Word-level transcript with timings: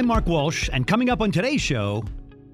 I'm 0.00 0.06
Mark 0.06 0.26
Walsh, 0.26 0.70
and 0.72 0.86
coming 0.86 1.10
up 1.10 1.20
on 1.20 1.30
today's 1.30 1.60
show, 1.60 2.02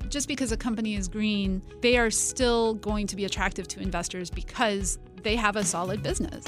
just 0.09 0.27
because 0.27 0.51
a 0.51 0.57
company 0.57 0.97
is 0.97 1.07
green, 1.07 1.63
they 1.81 1.97
are 1.97 2.11
still 2.11 2.75
going 2.75 3.07
to 3.07 3.15
be 3.15 3.25
attractive 3.25 3.69
to 3.69 3.81
investors 3.81 4.31
because 4.31 4.99
they 5.23 5.37
have 5.37 5.55
a 5.55 5.63
solid 5.63 6.03
business. 6.03 6.45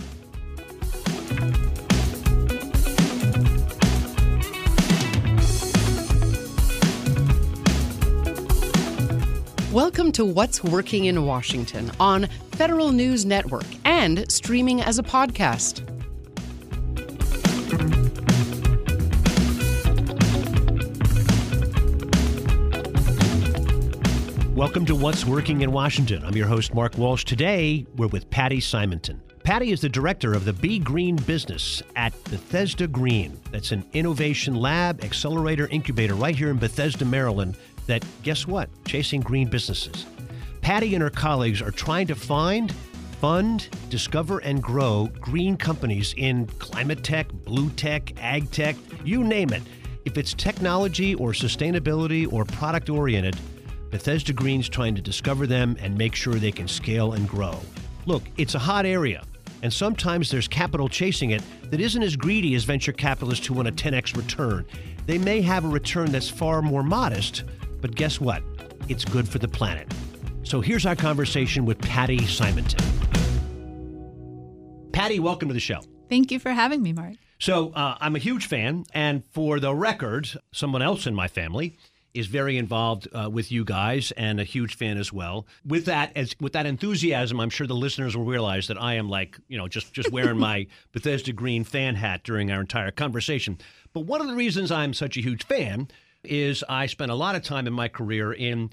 Welcome 9.71 10.11
to 10.11 10.25
What's 10.25 10.64
Working 10.64 11.04
in 11.04 11.25
Washington 11.25 11.93
on 12.00 12.26
Federal 12.50 12.90
News 12.90 13.25
Network 13.25 13.67
and 13.85 14.29
streaming 14.32 14.82
as 14.82 14.99
a 14.99 15.04
podcast. 15.04 15.97
Welcome 24.58 24.86
to 24.86 24.96
What's 24.96 25.25
Working 25.25 25.61
in 25.61 25.71
Washington. 25.71 26.25
I'm 26.25 26.35
your 26.35 26.48
host, 26.48 26.75
Mark 26.75 26.98
Walsh. 26.98 27.22
Today, 27.22 27.86
we're 27.94 28.08
with 28.08 28.29
Patty 28.29 28.58
Simonton. 28.58 29.22
Patty 29.44 29.71
is 29.71 29.81
the 29.81 29.89
director 29.89 30.32
of 30.32 30.44
the 30.44 30.53
Be 30.53 30.81
Green 30.81 31.14
business 31.14 31.81
at 31.94 32.12
Bethesda 32.25 32.89
Green. 32.89 33.41
That's 33.53 33.70
an 33.70 33.86
innovation 33.92 34.56
lab, 34.56 35.05
accelerator, 35.05 35.69
incubator 35.69 36.17
right 36.17 36.34
here 36.34 36.50
in 36.50 36.56
Bethesda, 36.56 37.05
Maryland, 37.05 37.56
that, 37.86 38.05
guess 38.25 38.48
what? 38.48 38.69
Chasing 38.84 39.20
green 39.20 39.48
businesses. 39.48 40.06
Patty 40.61 40.92
and 40.97 41.05
her 41.05 41.11
colleagues 41.11 41.62
are 41.62 41.70
trying 41.70 42.09
to 42.09 42.17
find, 42.17 42.72
fund, 43.20 43.69
discover, 43.91 44.41
and 44.41 44.61
grow 44.61 45.09
green 45.20 45.56
companies 45.56 46.14
in 46.17 46.48
climate 46.59 47.05
tech, 47.05 47.31
blue 47.33 47.70
tech, 47.70 48.12
ag 48.20 48.50
tech, 48.50 48.75
you 49.05 49.23
name 49.23 49.51
it. 49.51 49.62
If 50.05 50.19
it's 50.19 50.34
technology 50.34 51.14
or 51.14 51.31
sustainability 51.31 52.31
or 52.33 52.45
product 52.45 52.91
oriented, 52.91 53.39
Bethesda 53.91 54.34
Green's 54.34 54.69
trying 54.69 54.94
to 54.94 55.03
discover 55.03 55.47
them 55.47 55.77
and 55.81 55.97
make 55.97 56.14
sure 56.14 56.34
they 56.34 56.53
can 56.53 56.69
scale 56.69 57.12
and 57.12 57.28
grow. 57.28 57.58
Look, 58.05 58.22
it's 58.36 58.55
a 58.55 58.58
hot 58.58 58.84
area, 58.84 59.25
and 59.62 59.72
sometimes 59.72 60.30
there's 60.30 60.47
capital 60.47 60.89
chasing 60.89 61.30
it 61.30 61.42
that 61.70 61.80
isn't 61.80 62.03
as 62.03 62.14
greedy 62.14 62.55
as 62.55 62.64
venture 62.64 62.92
capitalists 62.92 63.47
who 63.47 63.55
want 63.55 63.69
a 63.69 63.72
10x 63.72 64.17
return. 64.17 64.67
They 65.06 65.19
may 65.19 65.41
have 65.41 65.64
a 65.64 65.69
return 65.69 66.12
that's 66.12 66.28
far 66.28 66.61
more 66.61 66.83
modest, 66.83 67.45
but 67.80 67.95
guess 67.95 68.20
what? 68.20 68.42
It's 68.89 69.05
good 69.05 69.27
for 69.27 69.39
the 69.39 69.48
planet. 69.48 69.92
So 70.42 70.61
here's 70.61 70.86
our 70.86 70.97
conversation 70.97 71.64
with 71.64 71.80
Patty 71.80 72.27
Simonton. 72.27 72.84
Patty, 74.92 75.20
welcome 75.20 75.48
to 75.48 75.55
the 75.55 75.61
show. 75.61 75.80
Thank 76.08 76.30
you 76.30 76.39
for 76.39 76.50
having 76.50 76.83
me, 76.83 76.92
Mark. 76.92 77.14
So 77.39 77.70
uh, 77.70 77.97
I'm 78.00 78.17
a 78.17 78.19
huge 78.19 78.47
fan, 78.47 78.84
and 78.92 79.23
for 79.33 79.61
the 79.61 79.75
record, 79.75 80.28
someone 80.52 80.83
else 80.83 81.06
in 81.06 81.14
my 81.14 81.28
family 81.28 81.78
is 82.14 82.27
very 82.27 82.56
involved 82.56 83.06
uh, 83.12 83.28
with 83.31 83.53
you 83.53 83.64
guys 83.64 84.11
and 84.12 84.41
a 84.41 84.45
huge 84.45 84.77
fan 84.77 84.98
as 84.98 85.12
well. 85.12 85.47
With 85.64 85.84
that, 85.87 86.12
as 86.17 86.34
with 86.41 86.53
that 86.55 86.67
enthusiasm, 86.67 87.41
I'm 87.41 87.51
sure 87.51 87.67
the 87.67 87.75
listeners 87.75 88.17
will 88.17 88.25
realize 88.25 88.67
that 88.69 88.81
I 88.81 88.95
am 88.95 89.09
like 89.09 89.39
you 89.48 89.59
know 89.59 89.69
just 89.69 89.92
just 89.92 90.11
wearing 90.11 90.39
my 90.39 90.67
Bethesda 90.92 91.33
Green 91.33 91.64
fan 91.64 91.95
hat 91.95 92.23
during 92.25 92.51
our 92.51 92.61
entire 92.61 92.91
conversation. 92.91 93.59
But 93.92 94.01
one 94.01 94.20
of 94.20 94.27
the 94.27 94.34
reasons 94.34 94.70
I'm 94.70 94.95
such 94.95 95.17
a 95.17 95.20
huge 95.20 95.45
fan 95.45 95.89
is 96.25 96.64
I 96.69 96.86
spent 96.86 97.11
a 97.11 97.14
lot 97.14 97.34
of 97.34 97.42
time 97.42 97.67
in 97.67 97.73
my 97.73 97.89
career 97.89 98.33
in 98.33 98.70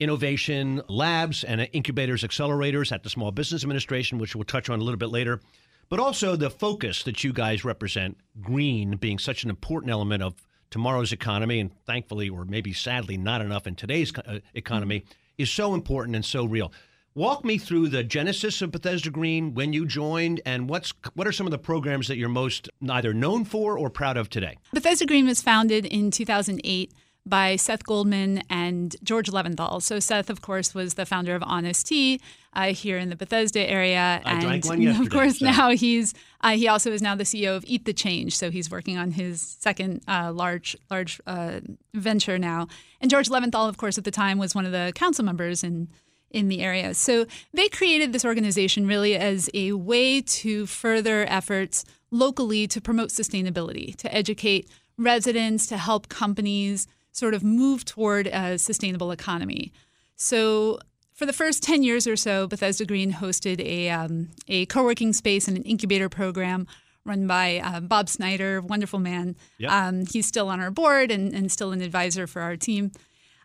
innovation 0.00 0.82
labs 0.88 1.44
and 1.44 1.68
incubators, 1.72 2.22
accelerators 2.22 2.92
at 2.92 3.02
the 3.02 3.10
Small 3.10 3.32
Business 3.32 3.62
Administration, 3.62 4.18
which 4.18 4.34
we'll 4.34 4.44
touch 4.44 4.68
on 4.68 4.80
a 4.80 4.82
little 4.82 4.98
bit 4.98 5.10
later. 5.10 5.40
But 5.88 6.00
also 6.00 6.36
the 6.36 6.50
focus 6.50 7.02
that 7.04 7.24
you 7.24 7.32
guys 7.32 7.64
represent, 7.64 8.18
green 8.40 8.96
being 8.96 9.18
such 9.18 9.42
an 9.44 9.50
important 9.50 9.90
element 9.90 10.22
of 10.22 10.34
tomorrow's 10.70 11.12
economy, 11.12 11.60
and 11.60 11.70
thankfully, 11.84 12.28
or 12.28 12.44
maybe 12.44 12.72
sadly, 12.72 13.16
not 13.16 13.40
enough 13.40 13.66
in 13.66 13.74
today's 13.74 14.12
uh, 14.26 14.40
economy, 14.54 15.04
is 15.36 15.50
so 15.50 15.74
important 15.74 16.16
and 16.16 16.24
so 16.24 16.44
real. 16.44 16.72
Walk 17.14 17.44
me 17.44 17.58
through 17.58 17.88
the 17.88 18.04
genesis 18.04 18.62
of 18.62 18.70
Bethesda 18.70 19.10
Green, 19.10 19.54
when 19.54 19.72
you 19.72 19.86
joined, 19.86 20.40
and 20.46 20.68
what's 20.68 20.92
what 21.14 21.26
are 21.26 21.32
some 21.32 21.46
of 21.46 21.50
the 21.50 21.58
programs 21.58 22.06
that 22.08 22.16
you're 22.16 22.28
most 22.28 22.68
either 22.88 23.12
known 23.12 23.44
for 23.44 23.76
or 23.76 23.90
proud 23.90 24.16
of 24.16 24.30
today? 24.30 24.56
Bethesda 24.72 25.04
Green 25.04 25.26
was 25.26 25.42
founded 25.42 25.84
in 25.86 26.10
2008 26.10 26.92
by 27.28 27.56
Seth 27.56 27.84
Goldman 27.84 28.42
and 28.48 28.96
George 29.02 29.30
Leventhal. 29.30 29.82
So 29.82 30.00
Seth, 30.00 30.30
of 30.30 30.42
course, 30.42 30.74
was 30.74 30.94
the 30.94 31.06
founder 31.06 31.34
of 31.34 31.42
Honest 31.42 31.86
Tea 31.86 32.20
uh, 32.54 32.72
here 32.72 32.98
in 32.98 33.08
the 33.08 33.16
Bethesda 33.16 33.60
area, 33.60 34.20
I 34.24 34.32
and 34.32 34.64
of 35.00 35.10
course 35.10 35.38
so. 35.38 35.44
now 35.44 35.70
he's 35.70 36.14
uh, 36.40 36.50
he 36.50 36.66
also 36.66 36.92
is 36.92 37.02
now 37.02 37.14
the 37.14 37.24
CEO 37.24 37.56
of 37.56 37.64
Eat 37.66 37.84
the 37.84 37.92
Change. 37.92 38.36
So 38.36 38.50
he's 38.50 38.70
working 38.70 38.96
on 38.96 39.12
his 39.12 39.56
second 39.60 40.02
uh, 40.08 40.32
large 40.32 40.76
large 40.90 41.20
uh, 41.26 41.60
venture 41.94 42.38
now. 42.38 42.68
And 43.00 43.10
George 43.10 43.28
Leventhal, 43.28 43.68
of 43.68 43.76
course, 43.76 43.98
at 43.98 44.04
the 44.04 44.10
time 44.10 44.38
was 44.38 44.54
one 44.54 44.66
of 44.66 44.72
the 44.72 44.92
council 44.94 45.24
members 45.24 45.62
in 45.62 45.88
in 46.30 46.48
the 46.48 46.60
area. 46.60 46.94
So 46.94 47.26
they 47.54 47.68
created 47.68 48.12
this 48.12 48.24
organization 48.24 48.86
really 48.86 49.16
as 49.16 49.48
a 49.54 49.72
way 49.72 50.20
to 50.20 50.66
further 50.66 51.26
efforts 51.28 51.84
locally 52.10 52.66
to 52.68 52.80
promote 52.80 53.10
sustainability, 53.10 53.94
to 53.96 54.14
educate 54.14 54.68
residents, 54.96 55.66
to 55.68 55.76
help 55.76 56.08
companies 56.08 56.86
sort 57.12 57.34
of 57.34 57.42
move 57.42 57.84
toward 57.84 58.26
a 58.28 58.58
sustainable 58.58 59.10
economy. 59.10 59.72
So 60.16 60.78
for 61.14 61.26
the 61.26 61.32
first 61.32 61.62
10 61.62 61.82
years 61.82 62.06
or 62.06 62.16
so, 62.16 62.46
Bethesda 62.46 62.84
Green 62.84 63.12
hosted 63.12 63.60
a, 63.60 63.90
um, 63.90 64.28
a 64.46 64.66
co 64.66 64.84
working 64.84 65.12
space 65.12 65.48
and 65.48 65.56
an 65.56 65.64
incubator 65.64 66.08
program 66.08 66.66
run 67.04 67.26
by 67.26 67.60
uh, 67.64 67.80
Bob 67.80 68.08
Snyder, 68.08 68.60
wonderful 68.60 68.98
man. 68.98 69.34
Yep. 69.58 69.70
Um, 69.70 70.06
he's 70.06 70.26
still 70.26 70.48
on 70.48 70.60
our 70.60 70.70
board 70.70 71.10
and, 71.10 71.34
and 71.34 71.50
still 71.50 71.72
an 71.72 71.80
advisor 71.80 72.26
for 72.26 72.42
our 72.42 72.56
team. 72.56 72.92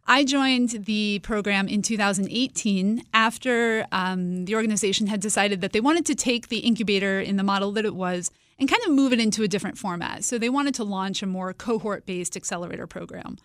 I 0.06 0.26
joined 0.26 0.86
the 0.86 1.20
program 1.20 1.70
in 1.70 1.82
2018 1.82 3.04
after 3.14 3.88
um, 3.92 4.46
the 4.46 4.56
organization 4.56 5.08
had 5.08 5.22
decided 5.22 5.62
that 5.62 5.72
they 5.72 5.80
wanted 5.80 6.06
to 6.08 6.16
take 6.16 6.50
the 6.50 6.60
incubator 6.60 7.22
in 7.22 7.38
the 7.38 7.44
model 7.44 7.72
that 7.72 7.86
it 7.86 7.96
was 7.96 8.30
and 8.60 8.70
kind 8.70 8.84
of 8.84 8.92
move 8.92 9.14
it 9.14 9.20
into 9.20 9.44
a 9.44 9.48
different 9.48 9.78
format. 9.78 10.26
So 10.26 10.38
they 10.38 10.50
wanted 10.50 10.76
to 10.76 10.84
launch 10.84 11.24
a 11.24 11.26
more 11.26 11.54
cohort 11.54 12.06
based 12.06 12.36
accelerator 12.36 12.86
program. 12.86 13.38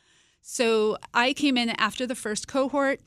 So 0.51 0.97
I 1.13 1.35
came 1.35 1.59
in 1.59 1.69
after 1.69 2.07
the 2.07 2.15
first 2.15 2.49
cohort. 2.49 3.01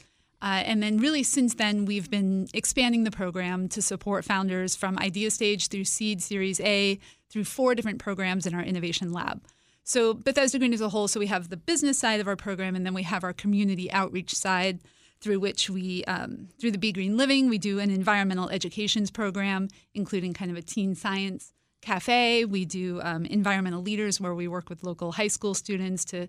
Uh, 0.44 0.62
and 0.64 0.82
then, 0.82 1.00
really, 1.00 1.24
since 1.24 1.56
then, 1.56 1.86
we've 1.86 2.10
been 2.10 2.48
expanding 2.54 3.04
the 3.04 3.10
program 3.10 3.68
to 3.70 3.82
support 3.82 4.24
founders 4.24 4.76
from 4.76 4.98
idea 5.00 5.32
stage 5.32 5.68
through 5.68 5.86
seed, 5.86 6.22
series 6.22 6.60
A, 6.60 7.00
through 7.32 7.46
four 7.46 7.74
different 7.74 7.98
programs 7.98 8.46
in 8.46 8.54
our 8.54 8.62
innovation 8.62 9.12
lab. 9.12 9.44
So, 9.84 10.14
Bethesda 10.14 10.60
Green 10.60 10.72
as 10.72 10.82
a 10.82 10.90
whole, 10.90 11.08
so 11.08 11.20
we 11.20 11.28
have 11.28 11.50
the 11.50 11.58
business 11.58 11.98
side 11.98 12.20
of 12.20 12.28
our 12.28 12.36
program, 12.36 12.76
and 12.76 12.86
then 12.86 12.94
we 12.94 13.04
have 13.04 13.24
our 13.24 13.34
community 13.34 13.92
outreach 13.92 14.36
side, 14.36 14.80
through 15.20 15.40
which 15.40 15.68
we, 15.68 16.04
um, 16.06 16.48
through 16.60 16.72
the 16.72 16.78
Be 16.78 16.92
Green 16.92 17.18
Living, 17.18 17.50
we 17.50 17.58
do 17.58 17.80
an 17.80 17.90
environmental 17.90 18.50
educations 18.50 19.10
program, 19.10 19.68
including 19.96 20.34
kind 20.34 20.52
of 20.52 20.58
a 20.58 20.62
teen 20.62 20.94
science 20.94 21.54
cafe. 21.82 22.46
We 22.46 22.66
do 22.66 23.02
um, 23.02 23.26
environmental 23.26 23.82
leaders, 23.82 24.22
where 24.22 24.36
we 24.36 24.48
work 24.48 24.70
with 24.70 24.84
local 24.84 25.12
high 25.14 25.28
school 25.28 25.56
students 25.56 26.06
to 26.06 26.28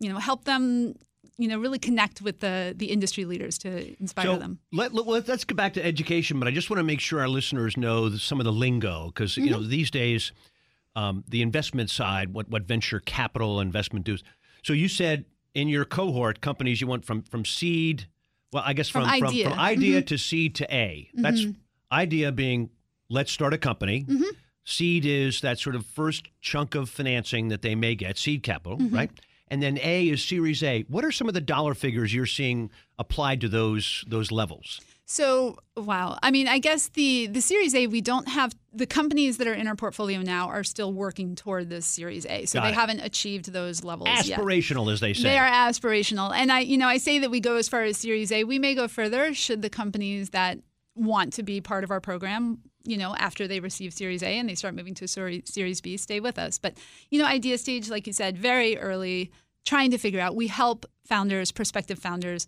you 0.00 0.08
know, 0.12 0.18
help 0.18 0.44
them 0.44 0.94
you 1.36 1.48
know 1.48 1.58
really 1.58 1.78
connect 1.78 2.22
with 2.22 2.40
the 2.40 2.74
the 2.76 2.86
industry 2.86 3.24
leaders 3.24 3.58
to 3.58 4.00
inspire 4.00 4.26
so 4.26 4.36
them. 4.38 4.58
Let, 4.72 4.94
let, 4.94 5.28
us 5.28 5.44
get 5.44 5.56
back 5.56 5.74
to 5.74 5.84
education, 5.84 6.38
but 6.38 6.48
I 6.48 6.50
just 6.50 6.70
want 6.70 6.78
to 6.78 6.84
make 6.84 7.00
sure 7.00 7.20
our 7.20 7.28
listeners 7.28 7.76
know 7.76 8.10
some 8.10 8.40
of 8.40 8.44
the 8.44 8.52
lingo 8.52 9.06
because 9.06 9.32
mm-hmm. 9.32 9.44
you 9.44 9.50
know 9.50 9.58
mm-hmm. 9.58 9.70
these 9.70 9.90
days 9.90 10.32
um, 10.96 11.24
the 11.28 11.42
investment 11.42 11.90
side, 11.90 12.32
what 12.32 12.48
what 12.48 12.62
venture 12.64 13.00
capital 13.00 13.60
investment 13.60 14.06
does. 14.06 14.22
So 14.62 14.72
you 14.72 14.88
said 14.88 15.24
in 15.54 15.68
your 15.68 15.84
cohort 15.84 16.40
companies 16.40 16.80
you 16.80 16.86
went 16.86 17.04
from 17.04 17.22
from 17.22 17.44
seed, 17.44 18.06
well 18.52 18.62
I 18.64 18.72
guess 18.72 18.88
from 18.88 19.02
from 19.02 19.10
idea, 19.10 19.44
from, 19.44 19.52
from 19.54 19.60
idea 19.60 19.98
mm-hmm. 19.98 20.06
to 20.06 20.18
seed 20.18 20.54
to 20.56 20.74
A. 20.74 21.10
That's 21.14 21.40
mm-hmm. 21.40 21.58
idea 21.92 22.32
being 22.32 22.70
let's 23.08 23.32
start 23.32 23.52
a 23.52 23.58
company. 23.58 24.04
Mm-hmm. 24.04 24.22
Seed 24.66 25.04
is 25.04 25.42
that 25.42 25.58
sort 25.58 25.76
of 25.76 25.84
first 25.84 26.28
chunk 26.40 26.74
of 26.74 26.88
financing 26.88 27.48
that 27.48 27.60
they 27.60 27.74
may 27.74 27.94
get, 27.94 28.16
seed 28.16 28.42
capital, 28.42 28.78
mm-hmm. 28.78 28.96
right? 28.96 29.10
And 29.48 29.62
then 29.62 29.78
A 29.82 30.08
is 30.08 30.22
Series 30.24 30.62
A. 30.62 30.82
What 30.88 31.04
are 31.04 31.12
some 31.12 31.28
of 31.28 31.34
the 31.34 31.40
dollar 31.40 31.74
figures 31.74 32.14
you're 32.14 32.26
seeing 32.26 32.70
applied 32.98 33.40
to 33.42 33.48
those 33.48 34.04
those 34.08 34.30
levels? 34.30 34.80
So 35.06 35.58
wow, 35.76 36.18
I 36.22 36.30
mean, 36.30 36.48
I 36.48 36.58
guess 36.58 36.88
the 36.88 37.26
the 37.26 37.42
Series 37.42 37.74
A 37.74 37.86
we 37.86 38.00
don't 38.00 38.26
have 38.28 38.54
the 38.72 38.86
companies 38.86 39.36
that 39.36 39.46
are 39.46 39.52
in 39.52 39.68
our 39.68 39.76
portfolio 39.76 40.22
now 40.22 40.48
are 40.48 40.64
still 40.64 40.92
working 40.92 41.34
toward 41.34 41.68
this 41.68 41.84
Series 41.84 42.24
A, 42.26 42.46
so 42.46 42.58
Got 42.58 42.64
they 42.64 42.70
it. 42.70 42.74
haven't 42.74 43.00
achieved 43.00 43.52
those 43.52 43.84
levels. 43.84 44.08
Aspirational, 44.08 44.86
yet. 44.86 44.94
as 44.94 45.00
they 45.00 45.12
say. 45.12 45.22
They 45.24 45.38
are 45.38 45.46
aspirational, 45.46 46.34
and 46.34 46.50
I, 46.50 46.60
you 46.60 46.78
know, 46.78 46.88
I 46.88 46.96
say 46.96 47.18
that 47.18 47.30
we 47.30 47.40
go 47.40 47.56
as 47.56 47.68
far 47.68 47.82
as 47.82 47.98
Series 47.98 48.32
A. 48.32 48.44
We 48.44 48.58
may 48.58 48.74
go 48.74 48.88
further 48.88 49.34
should 49.34 49.60
the 49.60 49.70
companies 49.70 50.30
that 50.30 50.58
want 50.96 51.34
to 51.34 51.42
be 51.42 51.60
part 51.60 51.84
of 51.84 51.90
our 51.90 52.00
program 52.00 52.60
you 52.84 52.96
know, 52.96 53.14
after 53.16 53.48
they 53.48 53.60
receive 53.60 53.92
Series 53.92 54.22
A 54.22 54.38
and 54.38 54.48
they 54.48 54.54
start 54.54 54.74
moving 54.74 54.94
to 54.94 55.08
Series 55.08 55.80
B, 55.80 55.96
stay 55.96 56.20
with 56.20 56.38
us. 56.38 56.58
But, 56.58 56.76
you 57.10 57.18
know, 57.18 57.26
idea 57.26 57.58
stage, 57.58 57.88
like 57.88 58.06
you 58.06 58.12
said, 58.12 58.36
very 58.36 58.78
early, 58.78 59.30
trying 59.64 59.90
to 59.90 59.98
figure 59.98 60.20
out. 60.20 60.36
We 60.36 60.48
help 60.48 60.86
founders, 61.06 61.50
prospective 61.50 61.98
founders, 61.98 62.46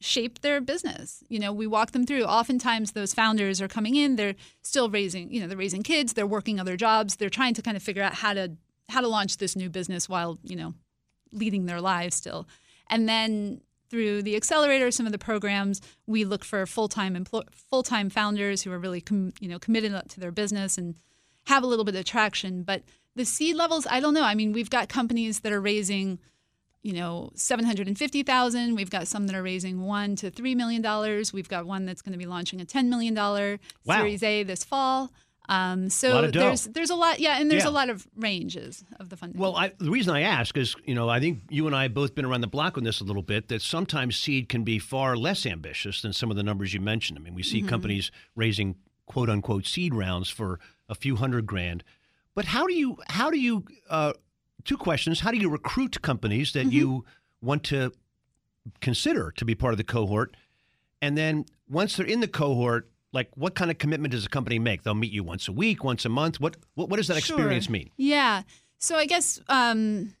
shape 0.00 0.40
their 0.40 0.60
business. 0.60 1.24
You 1.28 1.40
know, 1.40 1.52
we 1.52 1.66
walk 1.66 1.90
them 1.90 2.06
through. 2.06 2.24
Oftentimes, 2.24 2.92
those 2.92 3.14
founders 3.14 3.60
are 3.60 3.68
coming 3.68 3.96
in. 3.96 4.16
They're 4.16 4.36
still 4.62 4.88
raising, 4.88 5.32
you 5.32 5.40
know, 5.40 5.48
they're 5.48 5.56
raising 5.56 5.82
kids. 5.82 6.12
They're 6.12 6.26
working 6.26 6.60
other 6.60 6.76
jobs. 6.76 7.16
They're 7.16 7.30
trying 7.30 7.54
to 7.54 7.62
kind 7.62 7.76
of 7.76 7.82
figure 7.82 8.02
out 8.02 8.14
how 8.14 8.34
to 8.34 8.52
how 8.88 9.00
to 9.02 9.08
launch 9.08 9.36
this 9.36 9.54
new 9.54 9.68
business 9.68 10.08
while 10.08 10.38
you 10.42 10.56
know 10.56 10.72
leading 11.32 11.66
their 11.66 11.80
lives 11.80 12.16
still. 12.16 12.48
And 12.88 13.08
then 13.08 13.60
through 13.90 14.22
the 14.22 14.36
accelerator, 14.36 14.90
some 14.90 15.06
of 15.06 15.12
the 15.12 15.18
programs, 15.18 15.80
we 16.06 16.24
look 16.24 16.44
for 16.44 16.64
full-time 16.66 17.14
empl- 17.16 17.50
full-time 17.52 18.10
founders 18.10 18.62
who 18.62 18.72
are 18.72 18.78
really 18.78 19.00
com- 19.00 19.32
you 19.40 19.48
know 19.48 19.58
committed 19.58 19.92
to 20.10 20.20
their 20.20 20.32
business 20.32 20.76
and 20.78 20.96
have 21.46 21.62
a 21.62 21.66
little 21.66 21.84
bit 21.84 21.94
of 21.96 22.04
traction. 22.04 22.62
But 22.62 22.82
the 23.16 23.24
seed 23.24 23.56
levels, 23.56 23.86
I 23.90 24.00
don't 24.00 24.14
know. 24.14 24.22
I 24.24 24.34
mean, 24.34 24.52
we've 24.52 24.70
got 24.70 24.88
companies 24.88 25.40
that 25.40 25.52
are 25.52 25.60
raising, 25.60 26.18
you 26.82 26.92
know, 26.92 27.30
seven 27.34 27.64
hundred 27.64 27.88
and 27.88 27.98
fifty 27.98 28.22
thousand. 28.22 28.76
We've 28.76 28.90
got 28.90 29.08
some 29.08 29.26
that 29.26 29.34
are 29.34 29.42
raising 29.42 29.82
one 29.82 30.14
to 30.16 30.30
three 30.30 30.54
million 30.54 30.82
dollars. 30.82 31.32
We've 31.32 31.48
got 31.48 31.66
one 31.66 31.86
that's 31.86 32.02
going 32.02 32.12
to 32.12 32.18
be 32.18 32.26
launching 32.26 32.60
a 32.60 32.64
ten 32.64 32.88
million 32.90 33.14
dollar 33.14 33.58
Wow. 33.84 33.96
Series 33.98 34.22
A 34.22 34.42
this 34.42 34.64
fall. 34.64 35.10
Um, 35.48 35.88
so 35.88 36.30
there's 36.30 36.64
there's 36.64 36.90
a 36.90 36.94
lot, 36.94 37.20
yeah, 37.20 37.40
and 37.40 37.50
there's 37.50 37.64
Yeah. 37.64 37.70
a 37.70 37.72
lot 37.72 37.88
of 37.88 38.06
ranges 38.16 38.84
of 39.00 39.08
the 39.08 39.16
funding. 39.16 39.40
Well, 39.40 39.56
I, 39.56 39.72
the 39.78 39.90
reason 39.90 40.14
I 40.14 40.20
ask 40.20 40.56
is, 40.58 40.76
you 40.84 40.94
know, 40.94 41.08
I 41.08 41.20
think 41.20 41.40
you 41.48 41.66
and 41.66 41.74
I 41.74 41.84
have 41.84 41.94
both 41.94 42.14
been 42.14 42.26
around 42.26 42.42
the 42.42 42.46
block 42.48 42.76
on 42.76 42.84
this 42.84 43.00
a 43.00 43.04
little 43.04 43.22
bit. 43.22 43.48
That 43.48 43.62
sometimes 43.62 44.16
seed 44.16 44.48
can 44.50 44.62
be 44.62 44.78
far 44.78 45.16
less 45.16 45.46
ambitious 45.46 46.02
than 46.02 46.12
some 46.12 46.30
of 46.30 46.36
the 46.36 46.42
numbers 46.42 46.74
you 46.74 46.80
mentioned. 46.80 47.18
I 47.18 47.22
mean, 47.22 47.34
we 47.34 47.42
see 47.42 47.62
companies 47.62 48.10
raising 48.36 48.76
quote 49.06 49.30
unquote 49.30 49.64
seed 49.66 49.94
rounds 49.94 50.28
for 50.28 50.60
a 50.88 50.94
few 50.94 51.16
hundred 51.16 51.46
grand. 51.46 51.82
But 52.34 52.44
how 52.46 52.66
do 52.66 52.74
you 52.74 52.98
how 53.08 53.30
do 53.30 53.38
you 53.38 53.64
uh, 53.88 54.12
two 54.64 54.76
questions? 54.76 55.20
How 55.20 55.30
do 55.30 55.38
you 55.38 55.48
recruit 55.48 56.02
companies 56.02 56.52
that 56.52 56.70
you 56.72 57.04
want 57.40 57.64
to 57.64 57.92
consider 58.80 59.32
to 59.36 59.44
be 59.44 59.54
part 59.54 59.72
of 59.72 59.78
the 59.78 59.84
cohort? 59.84 60.36
And 61.00 61.16
then 61.16 61.46
once 61.68 61.96
they're 61.96 62.06
in 62.06 62.20
the 62.20 62.28
cohort, 62.28 62.90
like 63.12 63.28
what 63.34 63.54
kind 63.54 63.70
of 63.70 63.78
commitment 63.78 64.12
does 64.12 64.26
a 64.26 64.28
company 64.28 64.58
make? 64.58 64.82
They'll 64.82 64.94
meet 64.94 65.12
you 65.12 65.24
once 65.24 65.48
a 65.48 65.52
week, 65.52 65.84
once 65.84 66.04
a 66.04 66.08
month. 66.08 66.40
What 66.40 66.56
what, 66.74 66.88
what 66.90 66.96
does 66.96 67.08
that 67.08 67.16
experience 67.16 67.64
Sure. 67.66 67.72
mean? 67.72 67.90
Yeah. 67.96 68.42
So 68.78 68.96
I 68.96 69.06
guess 69.06 69.40
um, 69.48 70.14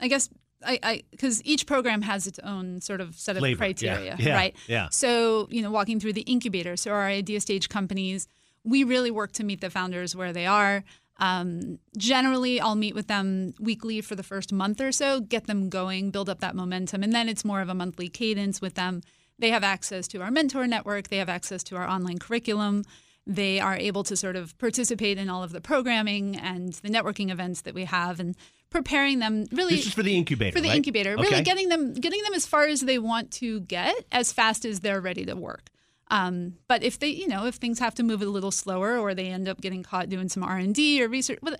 I 0.00 0.08
guess 0.08 0.28
I 0.64 1.04
because 1.10 1.42
each 1.44 1.66
program 1.66 2.02
has 2.02 2.26
its 2.26 2.38
own 2.40 2.80
sort 2.80 3.00
of 3.00 3.14
set 3.14 3.36
of 3.36 3.40
Flavor. 3.40 3.54
Yeah. 3.54 3.56
criteria, 3.66 4.16
Yeah. 4.18 4.34
right? 4.34 4.56
Yeah. 4.66 4.88
So 4.90 5.46
you 5.50 5.62
know, 5.62 5.70
walking 5.70 6.00
through 6.00 6.14
the 6.14 6.22
incubator. 6.22 6.76
So 6.76 6.90
our 6.90 7.06
idea 7.06 7.40
stage 7.40 7.68
companies, 7.68 8.26
we 8.64 8.84
really 8.84 9.10
work 9.10 9.32
to 9.32 9.44
meet 9.44 9.60
the 9.60 9.70
founders 9.70 10.14
where 10.16 10.32
they 10.32 10.46
are. 10.46 10.84
Um, 11.20 11.80
generally, 11.96 12.60
I'll 12.60 12.76
meet 12.76 12.94
with 12.94 13.08
them 13.08 13.54
weekly 13.58 14.00
for 14.00 14.14
the 14.14 14.22
first 14.22 14.52
month 14.52 14.80
or 14.80 14.92
so, 14.92 15.20
get 15.20 15.46
them 15.48 15.68
going, 15.68 16.10
build 16.12 16.28
up 16.28 16.38
that 16.40 16.54
momentum, 16.54 17.02
and 17.02 17.12
then 17.12 17.28
it's 17.28 17.44
more 17.44 17.60
of 17.60 17.68
a 17.68 17.74
monthly 17.74 18.08
cadence 18.08 18.60
with 18.60 18.74
them. 18.74 19.00
They 19.38 19.50
have 19.50 19.64
access 19.64 20.08
to 20.08 20.22
our 20.22 20.30
mentor 20.30 20.66
network. 20.66 21.08
They 21.08 21.18
have 21.18 21.28
access 21.28 21.62
to 21.64 21.76
our 21.76 21.88
online 21.88 22.18
curriculum. 22.18 22.84
They 23.26 23.60
are 23.60 23.76
able 23.76 24.04
to 24.04 24.16
sort 24.16 24.36
of 24.36 24.56
participate 24.58 25.18
in 25.18 25.28
all 25.28 25.42
of 25.42 25.52
the 25.52 25.60
programming 25.60 26.36
and 26.36 26.72
the 26.74 26.88
networking 26.88 27.30
events 27.30 27.60
that 27.62 27.74
we 27.74 27.84
have, 27.84 28.20
and 28.20 28.34
preparing 28.70 29.18
them 29.18 29.44
really 29.52 29.76
This 29.76 29.86
is 29.88 29.94
for 29.94 30.02
the 30.02 30.16
incubator. 30.16 30.56
for 30.56 30.62
the 30.62 30.68
right? 30.68 30.76
incubator. 30.76 31.12
Okay. 31.12 31.22
Really 31.22 31.42
getting 31.42 31.68
them 31.68 31.92
getting 31.92 32.22
them 32.22 32.34
as 32.34 32.46
far 32.46 32.66
as 32.66 32.80
they 32.80 32.98
want 32.98 33.30
to 33.32 33.60
get, 33.60 33.94
as 34.12 34.32
fast 34.32 34.64
as 34.64 34.80
they're 34.80 35.00
ready 35.00 35.24
to 35.26 35.34
work. 35.34 35.68
Um, 36.10 36.54
but 36.68 36.82
if 36.82 36.98
they, 36.98 37.08
you 37.08 37.28
know, 37.28 37.44
if 37.44 37.56
things 37.56 37.78
have 37.80 37.94
to 37.96 38.02
move 38.02 38.22
a 38.22 38.26
little 38.26 38.50
slower, 38.50 38.98
or 38.98 39.14
they 39.14 39.26
end 39.26 39.46
up 39.46 39.60
getting 39.60 39.82
caught 39.82 40.08
doing 40.08 40.28
some 40.30 40.42
R 40.42 40.56
and 40.56 40.74
D 40.74 41.02
or 41.02 41.08
research, 41.08 41.38
well, 41.42 41.56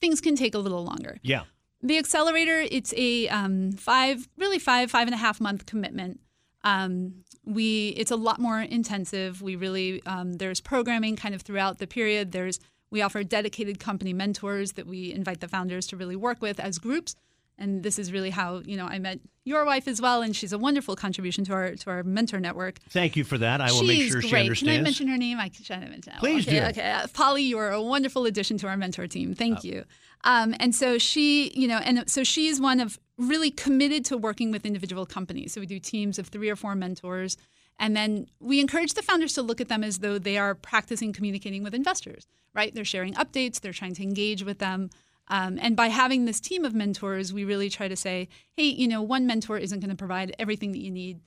things 0.00 0.20
can 0.20 0.36
take 0.36 0.54
a 0.54 0.58
little 0.58 0.84
longer. 0.84 1.18
Yeah. 1.22 1.42
The 1.82 1.98
accelerator, 1.98 2.64
it's 2.70 2.94
a 2.96 3.28
um, 3.28 3.72
five, 3.72 4.28
really 4.36 4.58
five, 4.60 4.90
five 4.90 5.08
and 5.08 5.14
a 5.14 5.18
half 5.18 5.40
month 5.40 5.66
commitment. 5.66 6.20
Um, 6.64 7.24
we, 7.44 7.88
it's 7.90 8.10
a 8.10 8.16
lot 8.16 8.40
more 8.40 8.60
intensive. 8.60 9.40
We 9.40 9.56
really, 9.56 10.02
um, 10.04 10.34
there's 10.34 10.60
programming 10.60 11.16
kind 11.16 11.34
of 11.34 11.42
throughout 11.42 11.78
the 11.78 11.86
period. 11.86 12.32
There's, 12.32 12.60
we 12.90 13.02
offer 13.02 13.22
dedicated 13.22 13.78
company 13.78 14.12
mentors 14.12 14.72
that 14.72 14.86
we 14.86 15.12
invite 15.12 15.40
the 15.40 15.48
founders 15.48 15.86
to 15.88 15.96
really 15.96 16.16
work 16.16 16.42
with 16.42 16.58
as 16.60 16.78
groups. 16.78 17.14
And 17.60 17.82
this 17.82 17.98
is 17.98 18.12
really 18.12 18.30
how 18.30 18.62
you 18.64 18.76
know 18.76 18.86
I 18.86 19.00
met 19.00 19.18
your 19.44 19.64
wife 19.64 19.88
as 19.88 20.00
well, 20.00 20.22
and 20.22 20.36
she's 20.36 20.52
a 20.52 20.58
wonderful 20.58 20.94
contribution 20.94 21.44
to 21.46 21.52
our 21.52 21.74
to 21.74 21.90
our 21.90 22.04
mentor 22.04 22.38
network. 22.38 22.78
Thank 22.90 23.16
you 23.16 23.24
for 23.24 23.36
that. 23.38 23.60
I 23.60 23.72
will 23.72 23.80
She's 23.80 23.88
make 23.88 24.12
sure 24.12 24.22
she 24.22 24.30
great. 24.30 24.42
understands. 24.42 24.76
Can 24.76 24.80
I 24.80 24.84
mention 24.84 25.08
her 25.08 25.16
name? 25.16 25.38
I 25.40 25.50
should 25.52 25.76
I 25.76 25.80
mention. 25.80 26.12
Please 26.20 26.46
okay, 26.46 26.60
do. 26.60 26.66
Okay, 26.66 26.88
uh, 26.88 27.08
Polly, 27.12 27.42
you 27.42 27.58
are 27.58 27.72
a 27.72 27.82
wonderful 27.82 28.26
addition 28.26 28.58
to 28.58 28.68
our 28.68 28.76
mentor 28.76 29.08
team. 29.08 29.34
Thank 29.34 29.64
you. 29.64 29.84
Um, 30.24 30.54
and 30.58 30.74
so 30.74 30.98
she, 30.98 31.50
you 31.54 31.68
know, 31.68 31.78
and 31.78 32.08
so 32.10 32.24
she's 32.24 32.60
one 32.60 32.80
of 32.80 32.98
really 33.16 33.50
committed 33.50 34.04
to 34.06 34.16
working 34.16 34.50
with 34.50 34.66
individual 34.66 35.06
companies. 35.06 35.52
So 35.52 35.60
we 35.60 35.66
do 35.66 35.78
teams 35.78 36.18
of 36.18 36.28
three 36.28 36.48
or 36.50 36.56
four 36.56 36.74
mentors, 36.74 37.36
and 37.78 37.96
then 37.96 38.26
we 38.40 38.60
encourage 38.60 38.94
the 38.94 39.02
founders 39.02 39.32
to 39.34 39.42
look 39.42 39.60
at 39.60 39.68
them 39.68 39.84
as 39.84 39.98
though 39.98 40.18
they 40.18 40.36
are 40.36 40.54
practicing 40.54 41.12
communicating 41.12 41.62
with 41.62 41.74
investors. 41.74 42.26
Right? 42.54 42.74
They're 42.74 42.84
sharing 42.84 43.14
updates. 43.14 43.60
They're 43.60 43.72
trying 43.72 43.94
to 43.94 44.02
engage 44.02 44.42
with 44.42 44.58
them. 44.58 44.90
Um, 45.28 45.58
and 45.60 45.76
by 45.76 45.88
having 45.88 46.24
this 46.24 46.40
team 46.40 46.64
of 46.64 46.74
mentors, 46.74 47.32
we 47.32 47.44
really 47.44 47.68
try 47.68 47.86
to 47.86 47.96
say, 47.96 48.28
hey, 48.56 48.64
you 48.64 48.88
know, 48.88 49.02
one 49.02 49.26
mentor 49.26 49.58
isn't 49.58 49.80
going 49.80 49.90
to 49.90 49.96
provide 49.96 50.34
everything 50.38 50.72
that 50.72 50.78
you 50.78 50.90
need 50.90 51.20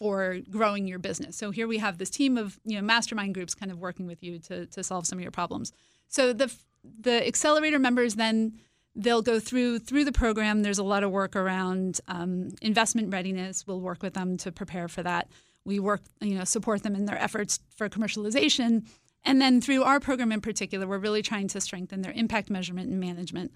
for 0.00 0.38
growing 0.48 0.88
your 0.88 0.98
business. 0.98 1.36
So 1.36 1.50
here 1.50 1.68
we 1.68 1.78
have 1.78 1.98
this 1.98 2.08
team 2.08 2.38
of 2.38 2.58
you 2.64 2.76
know 2.76 2.82
mastermind 2.82 3.34
groups 3.34 3.54
kind 3.54 3.70
of 3.70 3.78
working 3.78 4.06
with 4.06 4.22
you 4.22 4.38
to, 4.40 4.66
to 4.66 4.82
solve 4.82 5.06
some 5.06 5.18
of 5.18 5.22
your 5.22 5.30
problems. 5.30 5.72
So 6.08 6.32
the 6.32 6.52
the 6.82 7.26
accelerator 7.26 7.78
members 7.78 8.14
then 8.14 8.54
they'll 8.96 9.22
go 9.22 9.38
through 9.40 9.78
through 9.78 10.04
the 10.04 10.12
program. 10.12 10.62
There's 10.62 10.78
a 10.78 10.84
lot 10.84 11.02
of 11.02 11.10
work 11.10 11.36
around 11.36 12.00
um, 12.08 12.50
investment 12.60 13.12
readiness. 13.12 13.66
We'll 13.66 13.80
work 13.80 14.02
with 14.02 14.14
them 14.14 14.36
to 14.38 14.52
prepare 14.52 14.88
for 14.88 15.02
that. 15.02 15.28
We 15.64 15.78
work 15.78 16.02
you 16.20 16.34
know 16.34 16.44
support 16.44 16.82
them 16.82 16.94
in 16.94 17.06
their 17.06 17.18
efforts 17.18 17.60
for 17.76 17.88
commercialization. 17.88 18.86
And 19.22 19.40
then 19.40 19.60
through 19.60 19.82
our 19.82 20.00
program 20.00 20.32
in 20.32 20.40
particular, 20.40 20.86
we're 20.86 20.98
really 20.98 21.22
trying 21.22 21.48
to 21.48 21.60
strengthen 21.60 22.00
their 22.00 22.12
impact 22.12 22.48
measurement 22.48 22.90
and 22.90 22.98
management 22.98 23.52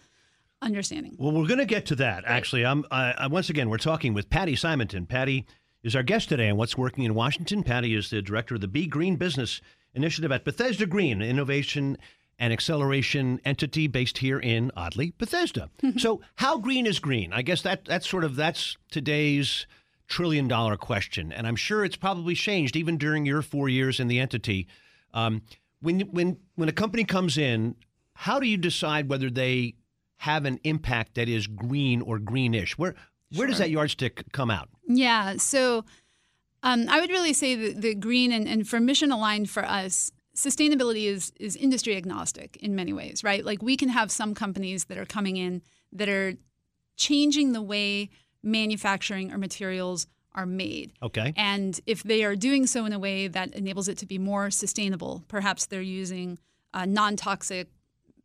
understanding. 0.60 1.16
Well, 1.18 1.32
we're 1.32 1.46
going 1.46 1.58
to 1.58 1.64
get 1.64 1.86
to 1.86 1.96
that. 1.96 2.24
Actually, 2.26 2.66
I'm 2.66 2.84
I, 2.90 3.14
I, 3.18 3.26
once 3.26 3.50
again 3.50 3.70
we're 3.70 3.78
talking 3.78 4.14
with 4.14 4.30
Patty 4.30 4.56
Simonton. 4.56 5.06
Patty 5.06 5.46
is 5.82 5.96
our 5.96 6.02
guest 6.02 6.28
today 6.28 6.50
on 6.50 6.56
What's 6.56 6.78
Working 6.78 7.04
in 7.04 7.14
Washington. 7.14 7.62
Patty 7.62 7.94
is 7.94 8.10
the 8.10 8.22
director 8.22 8.54
of 8.54 8.60
the 8.60 8.68
Be 8.68 8.86
Green 8.86 9.16
Business 9.16 9.60
Initiative 9.94 10.32
at 10.32 10.44
Bethesda 10.44 10.86
Green, 10.86 11.22
innovation 11.22 11.96
and 12.38 12.52
acceleration 12.52 13.40
entity 13.44 13.86
based 13.86 14.18
here 14.18 14.38
in 14.38 14.70
oddly 14.76 15.14
Bethesda. 15.18 15.70
so, 15.96 16.20
how 16.36 16.58
green 16.58 16.86
is 16.86 16.98
green? 16.98 17.32
I 17.32 17.42
guess 17.42 17.62
that 17.62 17.84
that's 17.84 18.08
sort 18.08 18.24
of 18.24 18.36
that's 18.36 18.76
today's 18.90 19.66
trillion 20.06 20.48
dollar 20.48 20.76
question, 20.76 21.32
and 21.32 21.46
I'm 21.46 21.56
sure 21.56 21.84
it's 21.84 21.96
probably 21.96 22.34
changed 22.34 22.76
even 22.76 22.98
during 22.98 23.26
your 23.26 23.42
four 23.42 23.68
years 23.68 24.00
in 24.00 24.08
the 24.08 24.20
entity. 24.20 24.66
Um, 25.12 25.42
when 25.80 26.00
when 26.00 26.38
when 26.56 26.68
a 26.68 26.72
company 26.72 27.04
comes 27.04 27.38
in, 27.38 27.76
how 28.14 28.40
do 28.40 28.46
you 28.46 28.56
decide 28.56 29.08
whether 29.08 29.30
they 29.30 29.74
have 30.18 30.44
an 30.44 30.58
impact 30.64 31.14
that 31.14 31.28
is 31.28 31.46
green 31.46 32.00
or 32.00 32.18
greenish? 32.18 32.76
Where 32.78 32.94
where 33.34 33.46
does 33.46 33.58
that 33.58 33.70
yardstick 33.70 34.32
come 34.32 34.50
out? 34.50 34.68
Yeah. 34.86 35.36
So 35.36 35.84
um, 36.62 36.86
I 36.88 37.00
would 37.00 37.10
really 37.10 37.32
say 37.32 37.54
that 37.54 37.80
the 37.80 37.94
green 37.94 38.32
and, 38.32 38.48
and 38.48 38.66
for 38.66 38.80
mission 38.80 39.10
aligned 39.10 39.50
for 39.50 39.64
us, 39.64 40.10
sustainability 40.34 41.04
is 41.04 41.32
is 41.38 41.56
industry 41.56 41.96
agnostic 41.96 42.56
in 42.56 42.74
many 42.74 42.92
ways, 42.92 43.22
right? 43.22 43.44
Like 43.44 43.62
we 43.62 43.76
can 43.76 43.88
have 43.88 44.10
some 44.10 44.34
companies 44.34 44.86
that 44.86 44.98
are 44.98 45.06
coming 45.06 45.36
in 45.36 45.62
that 45.92 46.08
are 46.08 46.34
changing 46.96 47.52
the 47.52 47.62
way 47.62 48.10
manufacturing 48.42 49.32
or 49.32 49.38
materials 49.38 50.06
are 50.34 50.46
made. 50.46 50.92
Okay. 51.02 51.32
And 51.36 51.80
if 51.86 52.02
they 52.02 52.24
are 52.24 52.34
doing 52.34 52.66
so 52.66 52.84
in 52.84 52.92
a 52.92 52.98
way 52.98 53.28
that 53.28 53.54
enables 53.54 53.88
it 53.88 53.98
to 53.98 54.06
be 54.06 54.18
more 54.18 54.50
sustainable, 54.50 55.24
perhaps 55.28 55.66
they're 55.66 55.80
using 55.80 56.38
uh, 56.72 56.84
non-toxic, 56.84 57.68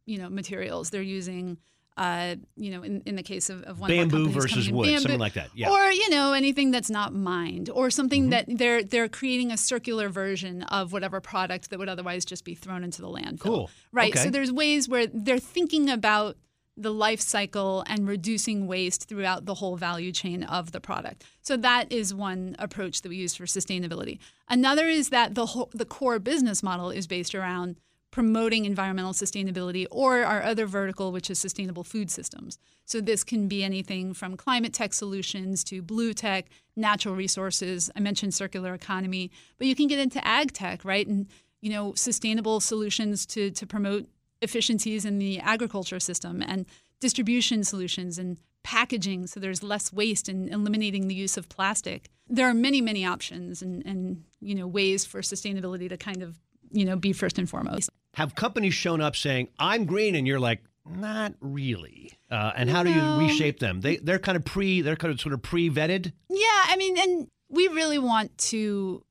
you 0.05 0.17
know, 0.17 0.29
materials. 0.29 0.89
They're 0.89 1.01
using, 1.03 1.59
uh, 1.99 2.35
you 2.55 2.71
know, 2.71 2.81
in, 2.81 3.01
in 3.05 3.17
the 3.17 3.23
case 3.23 3.49
of, 3.49 3.61
of 3.63 3.81
one 3.81 3.89
Bamboo 3.89 4.27
of 4.27 4.31
versus 4.31 4.71
wood, 4.71 4.85
bamboo- 4.85 5.01
something 5.01 5.19
like 5.19 5.33
that, 5.33 5.49
yeah. 5.53 5.69
Or 5.69 5.91
you 5.91 6.09
know, 6.09 6.31
anything 6.31 6.71
that's 6.71 6.89
not 6.89 7.13
mined, 7.13 7.69
or 7.69 7.89
something 7.89 8.29
that 8.29 8.45
they're 8.47 8.83
they're 8.83 9.09
creating 9.09 9.51
a 9.51 9.57
circular 9.57 10.07
version 10.07 10.63
of 10.63 10.93
whatever 10.93 11.19
product 11.19 11.69
that 11.69 11.77
would 11.77 11.89
otherwise 11.89 12.23
just 12.23 12.45
be 12.45 12.55
thrown 12.55 12.85
into 12.85 13.01
the 13.01 13.09
landfill. 13.09 13.39
Cool. 13.39 13.69
Right. 13.91 14.13
Okay. 14.13 14.23
So 14.23 14.29
there's 14.29 14.51
ways 14.51 14.87
where 14.87 15.07
they're 15.07 15.39
thinking 15.39 15.89
about 15.89 16.37
the 16.77 16.93
life 16.93 17.19
cycle 17.19 17.83
and 17.87 18.07
reducing 18.07 18.65
waste 18.65 19.09
throughout 19.09 19.45
the 19.45 19.55
whole 19.55 19.75
value 19.75 20.13
chain 20.13 20.43
of 20.43 20.71
the 20.71 20.79
product. 20.79 21.25
So 21.41 21.57
that 21.57 21.91
is 21.91 22.13
one 22.13 22.55
approach 22.59 23.01
that 23.01 23.09
we 23.09 23.17
use 23.17 23.35
for 23.35 23.43
sustainability. 23.43 24.19
Another 24.47 24.87
is 24.87 25.09
that 25.09 25.35
the 25.35 25.47
whole, 25.47 25.69
the 25.73 25.83
core 25.83 26.19
business 26.19 26.63
model 26.63 26.89
is 26.89 27.07
based 27.07 27.35
around 27.35 27.75
promoting 28.11 28.65
environmental 28.65 29.13
sustainability 29.13 29.85
or 29.91 30.23
our 30.23 30.41
other 30.41 30.65
vertical 30.65 31.11
which 31.11 31.29
is 31.29 31.39
sustainable 31.39 31.83
food 31.83 32.09
systems. 32.09 32.57
So 32.85 33.01
this 33.01 33.23
can 33.23 33.47
be 33.47 33.63
anything 33.63 34.13
from 34.13 34.35
climate 34.35 34.73
tech 34.73 34.93
solutions 34.93 35.63
to 35.65 35.81
blue 35.81 36.13
tech, 36.13 36.47
natural 36.75 37.15
resources. 37.15 37.91
I 37.95 37.99
mentioned 37.99 38.33
circular 38.33 38.73
economy, 38.73 39.31
but 39.57 39.67
you 39.67 39.75
can 39.75 39.87
get 39.87 39.99
into 39.99 40.25
ag 40.25 40.53
tech, 40.53 40.83
right? 40.83 41.05
And 41.07 41.27
you 41.61 41.69
know, 41.69 41.93
sustainable 41.93 42.59
solutions 42.59 43.25
to 43.27 43.51
to 43.51 43.67
promote 43.67 44.07
efficiencies 44.41 45.05
in 45.05 45.19
the 45.19 45.39
agriculture 45.39 45.99
system 45.99 46.41
and 46.41 46.65
distribution 46.99 47.63
solutions 47.63 48.17
and 48.17 48.37
packaging 48.63 49.25
so 49.25 49.39
there's 49.39 49.63
less 49.63 49.91
waste 49.91 50.27
and 50.27 50.49
eliminating 50.49 51.07
the 51.07 51.15
use 51.15 51.37
of 51.37 51.47
plastic. 51.49 52.09
There 52.27 52.47
are 52.47 52.53
many, 52.53 52.81
many 52.81 53.05
options 53.05 53.61
and, 53.61 53.85
and 53.85 54.23
you 54.41 54.55
know 54.55 54.67
ways 54.67 55.05
for 55.05 55.21
sustainability 55.21 55.89
to 55.89 55.97
kind 55.97 56.21
of 56.21 56.37
you 56.71 56.85
know 56.85 56.95
be 56.95 57.13
first 57.13 57.37
and 57.37 57.49
foremost. 57.49 57.89
Have 58.15 58.35
companies 58.35 58.73
shown 58.73 59.01
up 59.01 59.15
saying, 59.15 59.49
I'm 59.59 59.85
green, 59.85 60.15
and 60.15 60.27
you're 60.27 60.39
like, 60.39 60.61
not 60.89 61.33
really. 61.39 62.11
Uh, 62.31 62.51
and 62.55 62.69
how 62.69 62.83
do 62.83 62.91
you 62.91 63.01
reshape 63.17 63.59
them? 63.59 63.81
They 63.81 63.97
they're 63.97 64.19
kind 64.19 64.35
of 64.35 64.45
pre 64.45 64.81
they're 64.81 64.95
kind 64.95 65.13
of 65.13 65.21
sort 65.21 65.33
of 65.33 65.41
pre 65.41 65.69
vetted. 65.69 66.13
Yeah, 66.29 66.63
I 66.67 66.75
mean, 66.77 66.97
and 66.97 67.27
we 67.49 67.67
really 67.67 67.99
want 67.99 68.37
to 68.37 69.03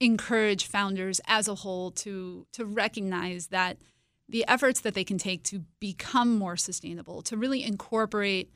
encourage 0.00 0.66
founders 0.66 1.20
as 1.26 1.48
a 1.48 1.54
whole 1.54 1.92
to 1.92 2.46
to 2.52 2.64
recognize 2.64 3.48
that 3.48 3.78
the 4.28 4.46
efforts 4.48 4.80
that 4.80 4.94
they 4.94 5.04
can 5.04 5.18
take 5.18 5.42
to 5.44 5.64
become 5.78 6.36
more 6.36 6.56
sustainable, 6.56 7.22
to 7.22 7.36
really 7.36 7.62
incorporate 7.62 8.50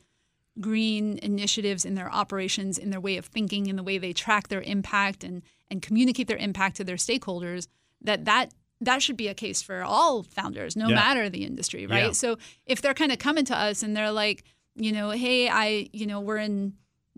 green 0.58 1.18
initiatives 1.22 1.84
in 1.84 1.94
their 1.94 2.10
operations, 2.10 2.78
in 2.78 2.90
their 2.90 3.00
way 3.00 3.16
of 3.16 3.26
thinking, 3.26 3.66
in 3.66 3.76
the 3.76 3.82
way 3.82 3.98
they 3.98 4.12
track 4.12 4.48
their 4.48 4.62
impact 4.62 5.22
and 5.22 5.42
and 5.70 5.82
communicate 5.82 6.28
their 6.28 6.36
impact 6.36 6.76
to 6.76 6.84
their 6.84 6.96
stakeholders, 6.96 7.68
that 8.00 8.24
that 8.24 8.52
that 8.80 9.02
should 9.02 9.16
be 9.16 9.28
a 9.28 9.34
case 9.34 9.62
for 9.62 9.82
all 9.82 10.22
founders, 10.22 10.76
no 10.76 10.88
Yeah. 10.88 10.94
matter 10.96 11.30
the 11.30 11.44
industry, 11.44 11.86
right? 11.86 12.06
Yeah. 12.06 12.12
So 12.12 12.36
if 12.66 12.82
they're 12.82 12.94
kind 12.94 13.10
of 13.12 13.18
coming 13.18 13.44
to 13.46 13.56
us 13.56 13.82
and 13.82 13.96
they're 13.96 14.12
like, 14.12 14.44
you 14.74 14.92
know, 14.92 15.10
hey, 15.10 15.48
I, 15.48 15.88
you 15.92 16.06
know, 16.06 16.20
we're 16.20 16.36
in 16.38 16.74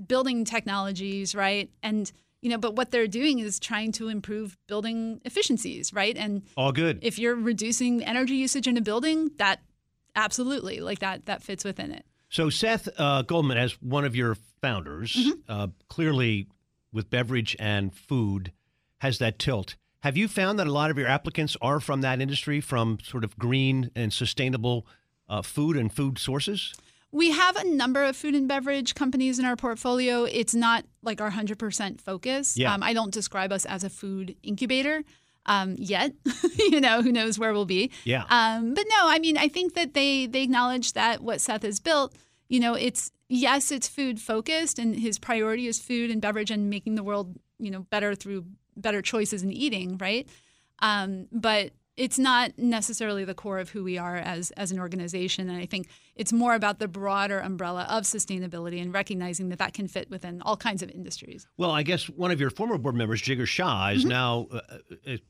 building 0.07 0.45
technologies, 0.45 1.35
right? 1.35 1.69
And 1.83 2.11
you 2.41 2.51
know, 2.51 2.59
but 2.59 2.77
what 2.77 2.93
they're 2.93 3.09
doing 3.09 3.41
is 3.41 3.59
trying 3.59 3.91
to 3.91 4.07
improve 4.09 4.57
building 4.69 5.21
efficiencies, 5.25 5.93
right? 5.93 6.17
And 6.17 6.43
All 6.57 6.71
good. 6.71 7.01
if 7.03 7.19
you're 7.19 7.35
reducing 7.35 8.05
energy 8.05 8.37
usage 8.37 8.69
in 8.69 8.77
a 8.77 8.81
building, 8.81 9.33
that 9.39 9.59
absolutely 10.15 10.79
like 10.81 11.01
that 11.01 11.27
that 11.27 11.43
fits 11.43 11.65
within 11.65 11.91
it. 11.91 12.05
So 12.29 12.51
Seth 12.51 12.89
uh, 12.97 13.23
Goldman, 13.23 13.59
as 13.59 13.73
one 13.83 14.05
of 14.05 14.15
your 14.15 14.37
founders, 14.61 15.15
Mm-hmm. 15.17 15.31
uh, 15.49 15.67
clearly 15.89 16.47
with 16.93 17.11
beverage 17.11 17.57
and 17.59 17.93
food, 17.95 18.53
has 18.99 19.19
that 19.19 19.39
tilt. 19.41 19.77
Have 20.01 20.17
you 20.17 20.29
found 20.29 20.59
that 20.59 20.67
a 20.67 20.73
lot 20.73 20.91
of 20.91 20.99
your 20.99 21.09
applicants 21.09 21.57
are 21.61 21.81
from 21.81 22.03
that 22.03 22.21
industry, 22.21 22.61
from 22.61 22.99
sort 23.03 23.25
of 23.25 23.37
green 23.37 23.91
and 23.97 24.13
sustainable 24.13 24.87
uh, 25.29 25.43
food 25.43 25.77
and 25.77 25.93
food 25.93 26.19
sources? 26.19 26.75
We 27.11 27.31
have 27.33 27.57
a 27.57 27.65
number 27.65 28.05
of 28.05 28.17
food 28.17 28.35
and 28.35 28.47
beverage 28.47 28.95
companies 28.95 29.39
in 29.39 29.45
our 29.45 29.57
portfolio. 29.57 30.25
It's 30.25 30.55
not 30.55 30.85
like 31.03 31.21
our 31.21 31.31
100% 31.31 32.01
focus. 32.01 32.57
Yeah. 32.57 32.73
Um, 32.73 32.83
I 32.83 32.93
don't 32.93 33.13
describe 33.13 33.51
us 33.51 33.65
as 33.65 33.83
a 33.83 33.91
food 33.91 34.37
incubator 34.43 35.03
um, 35.47 35.75
yet. 35.79 36.13
you 36.59 36.81
know, 36.81 37.03
who 37.03 37.11
knows 37.11 37.39
where 37.39 37.53
we'll 37.53 37.65
be. 37.65 37.91
Yeah. 38.05 38.25
Um, 38.29 38.75
but 38.75 38.85
no, 38.89 39.09
I 39.09 39.19
mean, 39.19 39.37
I 39.37 39.49
think 39.49 39.75
that 39.75 39.95
they 39.95 40.27
they 40.27 40.43
acknowledge 40.43 40.93
that 40.93 41.23
what 41.23 41.41
Seth 41.41 41.63
has 41.63 41.81
built, 41.81 42.15
you 42.49 42.61
know, 42.61 42.75
it's 42.75 43.11
yes, 43.29 43.73
it's 43.73 43.89
food 43.89 44.21
focused, 44.21 44.79
and 44.79 44.95
his 44.95 45.19
priority 45.19 45.67
is 45.67 45.81
food 45.81 46.11
and 46.11 46.21
beverage 46.21 46.51
and 46.51 46.71
making 46.71 46.95
the 46.95 47.03
world, 47.03 47.35
you 47.59 47.71
know, 47.71 47.87
better 47.91 48.15
through 48.15 48.45
better 48.81 49.03
choices 49.03 49.43
in 49.43 49.53
eating, 49.53 49.99
right? 49.99 50.29
Um, 50.81 51.27
but 51.33 51.73
it's 51.97 52.19
not 52.19 52.57
necessarily 52.57 53.25
the 53.25 53.35
core 53.35 53.59
of 53.59 53.71
who 53.71 53.83
we 53.83 53.99
are 53.99 54.17
as 54.17 54.53
as 54.53 54.71
an 54.71 54.79
organization, 54.79 55.51
and 55.51 55.61
I 55.61 55.67
think 55.67 55.89
it's 56.15 56.33
more 56.33 56.55
about 56.55 56.79
the 56.79 56.87
broader 56.87 57.41
umbrella 57.41 57.87
of 57.91 58.05
sustainability 58.05 58.81
and 58.81 58.95
recognizing 58.95 59.49
that 59.49 59.59
that 59.59 59.75
can 59.75 59.89
fit 59.89 60.09
within 60.09 60.41
all 60.43 60.57
kinds 60.57 60.83
of 60.83 60.91
industries. 60.91 61.47
Well, 61.57 61.73
I 61.73 61.83
guess 61.83 62.09
one 62.09 62.31
of 62.31 62.41
your 62.41 62.51
former 62.51 62.79
board 62.79 62.95
members, 62.95 63.21
Jigar 63.21 63.47
Shah, 63.47 63.89
is 63.89 64.05
now 64.05 64.47
uh, 64.53 64.61
a, 65.07 65.21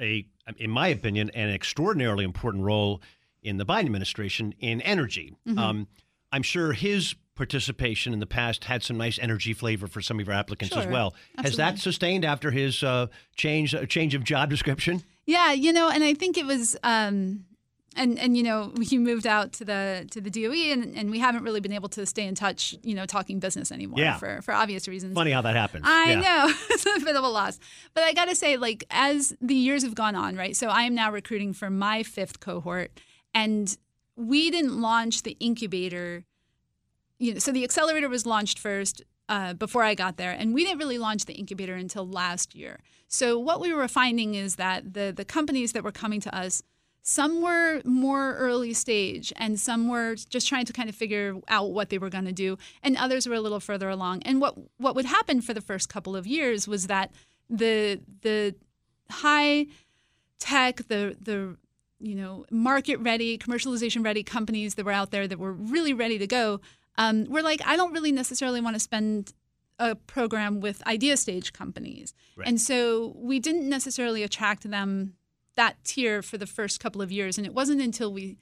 a, 0.00 0.26
in 0.56 0.70
my 0.70 0.88
opinion, 0.88 1.30
an 1.30 1.50
extraordinarily 1.50 2.24
important 2.24 2.64
role 2.64 3.02
in 3.42 3.58
the 3.58 3.66
Biden 3.66 3.84
administration 3.84 4.54
in 4.60 4.80
energy. 4.80 5.36
Um, 5.58 5.88
I'm 6.32 6.42
sure 6.42 6.72
his 6.72 7.14
participation 7.38 8.12
in 8.12 8.18
the 8.18 8.26
past 8.26 8.64
had 8.64 8.82
some 8.82 8.98
nice 8.98 9.18
energy 9.18 9.54
flavor 9.54 9.86
for 9.86 10.02
some 10.02 10.20
of 10.20 10.26
your 10.26 10.34
applicants 10.36 10.76
as 10.76 10.82
Sure. 10.82 10.92
well. 10.92 11.14
Has 11.38 11.56
that 11.56 11.78
sustained 11.78 12.24
after 12.24 12.50
his 12.50 12.82
uh, 12.82 13.06
change 13.36 13.74
uh, 13.74 13.86
change 13.86 14.14
of 14.14 14.24
job 14.24 14.50
description? 14.50 15.02
Yeah, 15.24 15.52
you 15.52 15.72
know, 15.72 15.88
and 15.88 16.02
I 16.04 16.14
think 16.14 16.36
it 16.36 16.44
was, 16.46 16.76
um, 16.82 17.44
and 17.96 18.18
and 18.18 18.36
you 18.36 18.42
know, 18.42 18.72
he 18.82 18.98
moved 18.98 19.26
out 19.26 19.52
to 19.54 19.64
the 19.64 20.06
to 20.10 20.20
the 20.20 20.30
DOE, 20.30 20.72
and, 20.72 20.96
and 20.96 21.10
we 21.10 21.18
haven't 21.20 21.44
really 21.44 21.60
been 21.60 21.72
able 21.72 21.88
to 21.90 22.04
stay 22.06 22.26
in 22.26 22.34
touch, 22.34 22.74
you 22.82 22.94
know, 22.94 23.06
talking 23.06 23.38
business 23.38 23.70
anymore 23.72 24.00
Yeah. 24.00 24.16
for 24.18 24.42
for 24.42 24.52
obvious 24.52 24.88
reasons. 24.88 25.14
Funny 25.14 25.30
how 25.30 25.42
that 25.42 25.54
happens. 25.56 25.84
I 25.86 26.10
Yeah. 26.12 26.20
know 26.20 26.54
it's 26.70 26.84
a 26.86 27.00
bit 27.04 27.14
of 27.16 27.22
a 27.24 27.28
loss, 27.28 27.58
but 27.94 28.02
I 28.04 28.12
got 28.12 28.26
to 28.28 28.34
say, 28.34 28.56
like 28.56 28.84
as 28.90 29.34
the 29.40 29.54
years 29.54 29.82
have 29.84 29.94
gone 29.94 30.16
on, 30.16 30.36
right? 30.36 30.56
So 30.56 30.68
I 30.68 30.82
am 30.82 30.94
now 30.94 31.12
recruiting 31.12 31.52
for 31.52 31.70
my 31.70 32.02
fifth 32.02 32.40
cohort, 32.40 32.90
and 33.32 33.76
we 34.16 34.50
didn't 34.50 34.80
launch 34.80 35.22
the 35.22 35.36
incubator. 35.38 36.24
You 37.18 37.34
know, 37.34 37.38
so 37.38 37.52
the 37.52 37.64
accelerator 37.64 38.08
was 38.08 38.26
launched 38.26 38.58
first 38.58 39.02
uh, 39.28 39.54
before 39.54 39.82
I 39.82 39.94
got 39.94 40.16
there, 40.16 40.32
and 40.32 40.54
we 40.54 40.64
didn't 40.64 40.78
really 40.78 40.98
launch 40.98 41.24
the 41.24 41.34
incubator 41.34 41.74
until 41.74 42.08
last 42.08 42.54
year. 42.54 42.80
So 43.08 43.38
what 43.38 43.60
we 43.60 43.72
were 43.72 43.88
finding 43.88 44.34
is 44.34 44.56
that 44.56 44.94
the 44.94 45.12
the 45.14 45.24
companies 45.24 45.72
that 45.72 45.84
were 45.84 45.92
coming 45.92 46.20
to 46.22 46.34
us. 46.34 46.62
Some 47.00 47.40
were 47.40 47.80
more 47.86 48.34
early 48.34 48.74
stage, 48.74 49.32
and 49.36 49.58
some 49.58 49.88
were 49.88 50.14
just 50.14 50.46
trying 50.46 50.66
to 50.66 50.74
kind 50.74 50.90
of 50.90 50.94
figure 50.94 51.36
out 51.48 51.70
what 51.72 51.88
they 51.88 51.96
were 51.96 52.10
going 52.10 52.26
to 52.26 52.32
do, 52.32 52.58
and 52.82 52.98
others 52.98 53.26
were 53.26 53.34
a 53.34 53.40
little 53.40 53.60
further 53.60 53.88
along. 53.88 54.22
And 54.24 54.42
what 54.42 54.56
what 54.76 54.94
would 54.94 55.06
happen 55.06 55.40
for 55.40 55.54
the 55.54 55.62
first 55.62 55.88
couple 55.88 56.14
of 56.14 56.26
years 56.26 56.68
was 56.68 56.86
that 56.88 57.10
the 57.48 58.00
the 58.20 58.54
high 59.10 59.66
tech, 60.38 60.88
the 60.88 61.16
the 61.20 61.56
you 61.98 62.14
know 62.14 62.44
market 62.50 62.98
ready, 62.98 63.38
commercialization 63.38 64.04
ready 64.04 64.22
companies 64.22 64.74
that 64.74 64.84
were 64.84 64.92
out 64.92 65.10
there 65.10 65.26
that 65.26 65.38
were 65.38 65.52
really 65.52 65.94
ready 65.94 66.18
to 66.18 66.26
go, 66.26 66.60
um, 66.98 67.24
were 67.24 67.42
like, 67.42 67.60
I 67.64 67.76
don't 67.76 67.92
really 67.92 68.12
necessarily 68.12 68.60
want 68.60 68.74
to 68.76 68.80
spend 68.80 69.32
a 69.78 69.94
program 69.94 70.60
with 70.60 70.86
idea 70.86 71.16
stage 71.16 71.52
companies, 71.52 72.12
Right. 72.36 72.46
and 72.48 72.60
so 72.60 73.14
we 73.16 73.38
didn't 73.38 73.68
necessarily 73.68 74.22
attract 74.22 74.68
them 74.70 75.14
that 75.56 75.82
tier 75.84 76.20
for 76.22 76.36
the 76.36 76.46
first 76.46 76.78
couple 76.80 77.00
of 77.00 77.10
years. 77.10 77.38
And 77.38 77.46
it 77.46 77.54
wasn't 77.54 77.80
until 77.80 78.12
we 78.12 78.36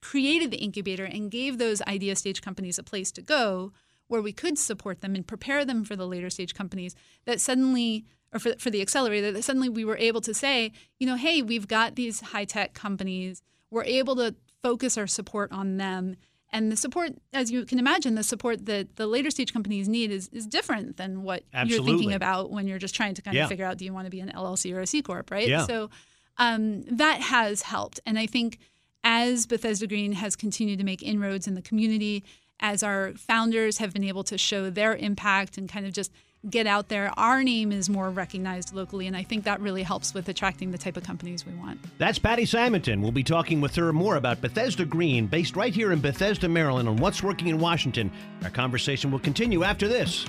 created 0.00 0.50
the 0.50 0.58
incubator 0.58 1.04
and 1.04 1.30
gave 1.30 1.58
those 1.58 1.82
idea 1.82 2.14
stage 2.16 2.40
companies 2.42 2.78
a 2.78 2.82
place 2.82 3.10
to 3.12 3.22
go 3.22 3.72
where 4.08 4.22
we 4.22 4.32
could 4.32 4.58
support 4.58 5.00
them 5.00 5.14
and 5.16 5.26
prepare 5.26 5.64
them 5.64 5.84
for 5.84 5.96
the 5.96 6.06
later 6.06 6.30
stage 6.30 6.54
companies 6.54 6.94
that 7.24 7.40
suddenly 7.40 8.04
or 8.32 8.38
for, 8.38 8.52
for 8.58 8.70
the 8.70 8.80
accelerator 8.82 9.32
that 9.32 9.42
suddenly 9.42 9.68
we 9.68 9.84
were 9.84 9.96
able 9.96 10.20
to 10.20 10.32
say 10.34 10.70
you 11.00 11.06
know 11.06 11.16
hey 11.16 11.42
we've 11.42 11.66
got 11.66 11.96
these 11.96 12.20
high 12.20 12.44
tech 12.44 12.72
companies 12.74 13.42
we're 13.70 13.84
able 13.84 14.14
to 14.14 14.34
focus 14.62 14.96
our 14.96 15.06
support 15.08 15.50
on 15.50 15.76
them 15.78 16.14
and 16.52 16.70
the 16.72 16.76
support 16.76 17.12
as 17.32 17.50
you 17.50 17.64
can 17.64 17.78
imagine 17.78 18.14
the 18.14 18.22
support 18.22 18.66
that 18.66 18.96
the 18.96 19.06
later 19.06 19.30
stage 19.30 19.52
companies 19.52 19.88
need 19.88 20.10
is, 20.10 20.28
is 20.32 20.46
different 20.46 20.96
than 20.96 21.22
what 21.22 21.42
you're 21.66 21.82
thinking 21.84 22.12
about 22.12 22.50
when 22.50 22.66
you're 22.68 22.78
just 22.78 22.94
trying 22.94 23.14
to 23.14 23.22
kind 23.22 23.36
Yeah. 23.36 23.44
of 23.44 23.48
figure 23.48 23.64
out 23.64 23.78
do 23.78 23.84
you 23.84 23.92
want 23.92 24.06
to 24.06 24.10
be 24.10 24.20
an 24.20 24.30
llc 24.34 24.72
or 24.74 24.80
a 24.80 24.86
c 24.86 25.02
corp 25.02 25.30
right 25.30 25.48
Yeah. 25.48 25.66
so 25.66 25.90
um, 26.38 26.82
that 26.82 27.20
has 27.22 27.62
helped. 27.62 27.98
And 28.04 28.18
I 28.18 28.26
think 28.26 28.58
as 29.02 29.46
Bethesda 29.46 29.86
Green 29.86 30.12
has 30.12 30.36
continued 30.36 30.78
to 30.78 30.84
make 30.84 31.02
inroads 31.02 31.46
in 31.46 31.54
the 31.54 31.62
community, 31.62 32.24
as 32.60 32.82
our 32.82 33.12
founders 33.14 33.78
have 33.78 33.92
been 33.94 34.04
able 34.04 34.22
to 34.24 34.36
show 34.36 34.68
their 34.68 34.94
impact 34.96 35.56
and 35.56 35.66
kind 35.68 35.86
of 35.86 35.92
just 35.94 36.12
get 36.50 36.66
out 36.66 36.88
there, 36.88 37.12
our 37.16 37.42
name 37.42 37.72
is 37.72 37.88
more 37.88 38.10
recognized 38.10 38.74
locally. 38.74 39.06
And 39.06 39.16
I 39.16 39.22
think 39.22 39.44
that 39.44 39.60
really 39.60 39.82
helps 39.82 40.14
with 40.14 40.28
attracting 40.28 40.70
the 40.70 40.78
type 40.78 40.96
of 40.96 41.02
companies 41.02 41.44
we 41.44 41.54
want. 41.54 41.80
That's 41.98 42.18
Patty 42.18 42.46
Simonton. 42.46 43.02
We'll 43.02 43.12
be 43.12 43.24
talking 43.24 43.60
with 43.60 43.74
her 43.76 43.92
more 43.92 44.16
about 44.16 44.40
Bethesda 44.40 44.84
Green, 44.84 45.26
based 45.26 45.56
right 45.56 45.74
here 45.74 45.92
in 45.92 46.00
Bethesda, 46.00 46.48
Maryland, 46.48 46.88
on 46.88 46.96
what's 46.96 47.22
working 47.22 47.48
in 47.48 47.58
Washington. 47.58 48.10
Our 48.42 48.50
conversation 48.50 49.10
will 49.10 49.18
continue 49.18 49.64
after 49.64 49.88
this. 49.88 50.26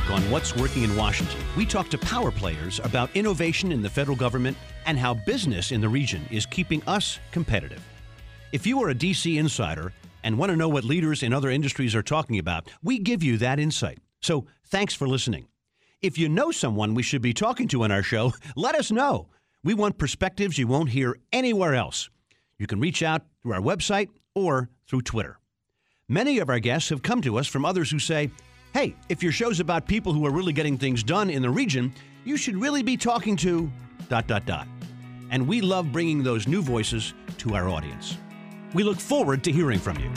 Week 0.00 0.10
on 0.10 0.30
What's 0.30 0.54
Working 0.56 0.82
in 0.82 0.96
Washington, 0.96 1.40
we 1.56 1.66
talk 1.66 1.88
to 1.90 1.98
power 1.98 2.30
players 2.30 2.80
about 2.84 3.10
innovation 3.14 3.72
in 3.72 3.82
the 3.82 3.90
federal 3.90 4.16
government 4.16 4.56
and 4.86 4.98
how 4.98 5.14
business 5.14 5.72
in 5.72 5.80
the 5.80 5.88
region 5.88 6.24
is 6.30 6.46
keeping 6.46 6.82
us 6.86 7.18
competitive. 7.32 7.82
If 8.52 8.66
you 8.66 8.82
are 8.82 8.90
a 8.90 8.94
DC 8.94 9.38
insider 9.38 9.92
and 10.22 10.38
want 10.38 10.50
to 10.50 10.56
know 10.56 10.68
what 10.68 10.84
leaders 10.84 11.22
in 11.22 11.32
other 11.32 11.50
industries 11.50 11.94
are 11.94 12.02
talking 12.02 12.38
about, 12.38 12.70
we 12.82 12.98
give 12.98 13.22
you 13.22 13.36
that 13.38 13.58
insight. 13.58 13.98
So 14.20 14.46
thanks 14.66 14.94
for 14.94 15.08
listening. 15.08 15.46
If 16.02 16.18
you 16.18 16.28
know 16.28 16.50
someone 16.50 16.94
we 16.94 17.02
should 17.02 17.22
be 17.22 17.34
talking 17.34 17.68
to 17.68 17.84
on 17.84 17.90
our 17.90 18.02
show, 18.02 18.32
let 18.56 18.74
us 18.74 18.90
know. 18.90 19.28
We 19.62 19.74
want 19.74 19.98
perspectives 19.98 20.58
you 20.58 20.66
won't 20.66 20.90
hear 20.90 21.18
anywhere 21.32 21.74
else. 21.74 22.10
You 22.58 22.66
can 22.66 22.80
reach 22.80 23.02
out 23.02 23.22
through 23.42 23.54
our 23.54 23.60
website 23.60 24.08
or 24.34 24.70
through 24.86 25.02
Twitter. 25.02 25.38
Many 26.08 26.38
of 26.38 26.48
our 26.50 26.58
guests 26.58 26.88
have 26.88 27.02
come 27.02 27.22
to 27.22 27.38
us 27.38 27.46
from 27.46 27.64
others 27.64 27.90
who 27.90 27.98
say, 27.98 28.30
hey, 28.72 28.94
if 29.08 29.22
your 29.22 29.32
show's 29.32 29.60
about 29.60 29.86
people 29.86 30.12
who 30.12 30.26
are 30.26 30.30
really 30.30 30.52
getting 30.52 30.76
things 30.76 31.02
done 31.02 31.30
in 31.30 31.42
the 31.42 31.50
region, 31.50 31.92
you 32.24 32.36
should 32.36 32.56
really 32.56 32.82
be 32.82 32.96
talking 32.96 33.36
to 33.36 33.70
dot 34.08 34.26
dot 34.26 34.46
dot. 34.46 34.66
And 35.30 35.46
we 35.46 35.60
love 35.60 35.92
bringing 35.92 36.22
those 36.22 36.48
new 36.48 36.62
voices 36.62 37.14
to 37.38 37.54
our 37.54 37.68
audience. 37.68 38.16
We 38.74 38.82
look 38.82 38.98
forward 38.98 39.42
to 39.44 39.52
hearing 39.52 39.78
from 39.78 39.98
you. 39.98 40.10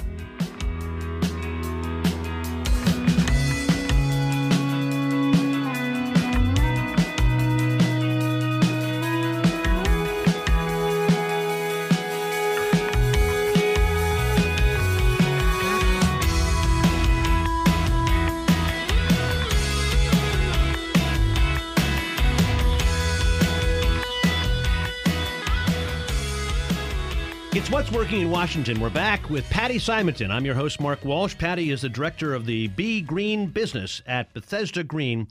Working 28.03 28.19
in 28.19 28.29
Washington? 28.29 28.81
We're 28.81 28.89
back 28.89 29.29
with 29.29 29.49
Patty 29.49 29.79
Simonton. 29.79 30.29
I'm 30.29 30.43
your 30.43 30.55
host, 30.55 30.81
Mark 30.81 31.05
Walsh. 31.05 31.37
Patty 31.37 31.71
is 31.71 31.83
the 31.83 31.87
director 31.87 32.33
of 32.33 32.45
the 32.45 32.67
Be 32.67 32.99
Green 32.99 33.47
business 33.47 34.01
at 34.05 34.33
Bethesda 34.33 34.83
Green, 34.83 35.29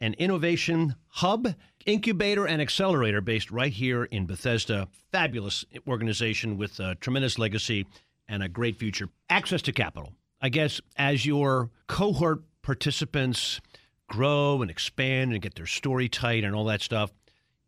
an 0.00 0.14
innovation 0.14 0.94
hub, 1.08 1.52
incubator, 1.84 2.46
and 2.46 2.62
accelerator 2.62 3.20
based 3.20 3.50
right 3.50 3.72
here 3.72 4.04
in 4.04 4.26
Bethesda. 4.26 4.86
Fabulous 5.10 5.64
organization 5.88 6.56
with 6.56 6.78
a 6.78 6.94
tremendous 6.94 7.40
legacy 7.40 7.88
and 8.28 8.40
a 8.40 8.48
great 8.48 8.78
future. 8.78 9.08
Access 9.28 9.60
to 9.62 9.72
capital. 9.72 10.12
I 10.40 10.48
guess 10.48 10.80
as 10.96 11.26
your 11.26 11.70
cohort 11.88 12.44
participants 12.62 13.60
grow 14.06 14.62
and 14.62 14.70
expand 14.70 15.32
and 15.32 15.42
get 15.42 15.56
their 15.56 15.66
story 15.66 16.08
tight 16.08 16.44
and 16.44 16.54
all 16.54 16.66
that 16.66 16.82
stuff, 16.82 17.10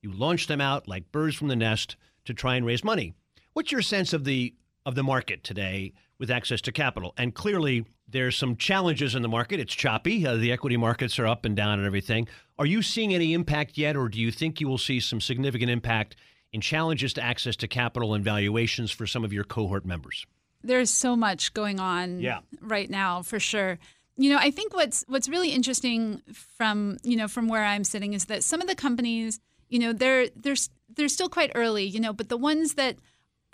you 0.01 0.13
launch 0.13 0.47
them 0.47 0.61
out 0.61 0.87
like 0.87 1.11
birds 1.11 1.35
from 1.35 1.49
the 1.49 1.57
nest 1.57 1.97
to 2.27 2.35
try 2.35 2.55
and 2.55 2.65
raise 2.65 2.85
money. 2.85 3.15
What's 3.55 3.73
your 3.73 3.83
sense 3.83 4.13
of 4.13 4.25
the 4.25 4.55
of 4.87 4.95
the 4.97 5.03
market 5.03 5.43
today 5.43 5.95
with 6.19 6.31
access 6.31 6.61
to 6.63 6.73
capital? 6.73 7.15
And 7.17 7.35
clearly, 7.35 7.87
there's 8.09 8.37
some 8.37 8.57
challenges 8.57 9.15
in 9.15 9.23
the 9.23 9.29
market. 9.29 9.61
It's 9.61 9.75
choppy. 9.75 10.27
Uh, 10.27 10.37
the 10.37 10.53
equity 10.53 10.77
markets 10.77 11.19
are 11.19 11.27
up 11.27 11.45
and 11.45 11.57
down 11.57 11.79
and 11.79 11.87
everything. 11.87 12.29
Are 12.59 12.67
you 12.67 12.83
seeing 12.83 13.15
any 13.15 13.33
impact 13.33 13.79
yet, 13.79 13.97
or 13.97 14.09
do 14.09 14.21
you 14.21 14.31
think 14.31 14.61
you 14.61 14.69
will 14.69 14.79
see 14.79 15.01
some 15.01 15.21
significant 15.21 15.71
impact 15.71 16.17
in 16.53 16.61
challenges 16.61 17.13
to 17.15 17.23
access 17.23 17.57
to 17.57 17.69
capital 17.69 18.15
and 18.15 18.25
valuations 18.25 18.91
for 18.91 19.07
some 19.07 19.25
of 19.25 19.33
your 19.33 19.45
cohort 19.45 19.85
members? 19.87 20.27
There's 20.63 20.91
so 20.91 21.15
much 21.17 21.53
going 21.55 21.79
on 21.81 22.21
Yeah. 22.21 22.41
right 22.61 22.89
now, 22.91 23.23
for 23.23 23.39
sure. 23.39 23.79
You 24.17 24.31
know, 24.31 24.39
I 24.39 24.51
think 24.51 24.75
what's 24.75 25.05
what's 25.09 25.29
really 25.29 25.51
interesting 25.51 26.23
from 26.33 26.99
you 27.05 27.17
know 27.17 27.29
from 27.29 27.47
where 27.49 27.65
I'm 27.65 27.85
sitting 27.85 28.15
is 28.15 28.25
that 28.27 28.43
some 28.43 28.61
of 28.61 28.67
the 28.67 28.75
companies, 28.75 29.39
you 29.69 29.79
know, 29.79 29.93
they're 29.93 30.29
they're 30.35 30.57
they're 30.95 31.09
still 31.09 31.29
quite 31.29 31.53
early, 31.55 31.85
you 31.85 32.01
know, 32.01 32.13
but 32.13 32.29
the 32.29 32.37
ones 32.37 32.75
that 32.75 32.97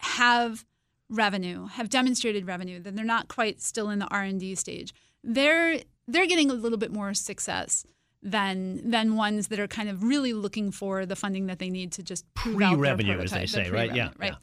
have 0.01 0.65
revenue, 1.09 1.67
have 1.67 1.89
demonstrated 1.89 2.47
revenue, 2.47 2.81
then 2.81 2.95
they're 2.95 3.05
not 3.05 3.29
quite 3.29 3.61
still 3.61 3.91
in 3.91 3.99
the 3.99 4.07
R 4.09 4.23
and 4.23 4.41
D 4.41 4.55
stage. 4.55 4.95
They're 5.23 5.81
they're 6.07 6.27
getting 6.27 6.51
a 6.51 6.55
little 6.55 6.79
bit 6.79 6.93
more 6.93 7.15
success 7.15 7.85
than 8.23 8.91
than 8.91 9.17
ones 9.17 9.49
that 9.49 9.59
are 9.59 9.69
kind 9.69 9.89
of 9.89 10.03
really 10.03 10.33
looking 10.33 10.71
for 10.71 11.07
the 11.07 11.17
funding 11.17 11.47
that 11.47 11.59
they 11.59 11.71
need 11.71 11.93
to 11.93 12.03
just 12.03 12.33
prove 12.35 12.61
out 12.63 12.71
their 12.71 12.97
Pre-revenue, 12.97 13.21
as 13.21 13.31
they 13.31 13.43
the 13.43 13.49
say, 13.49 13.71
right? 13.71 13.95
Yeah, 13.95 14.11
right. 14.19 14.35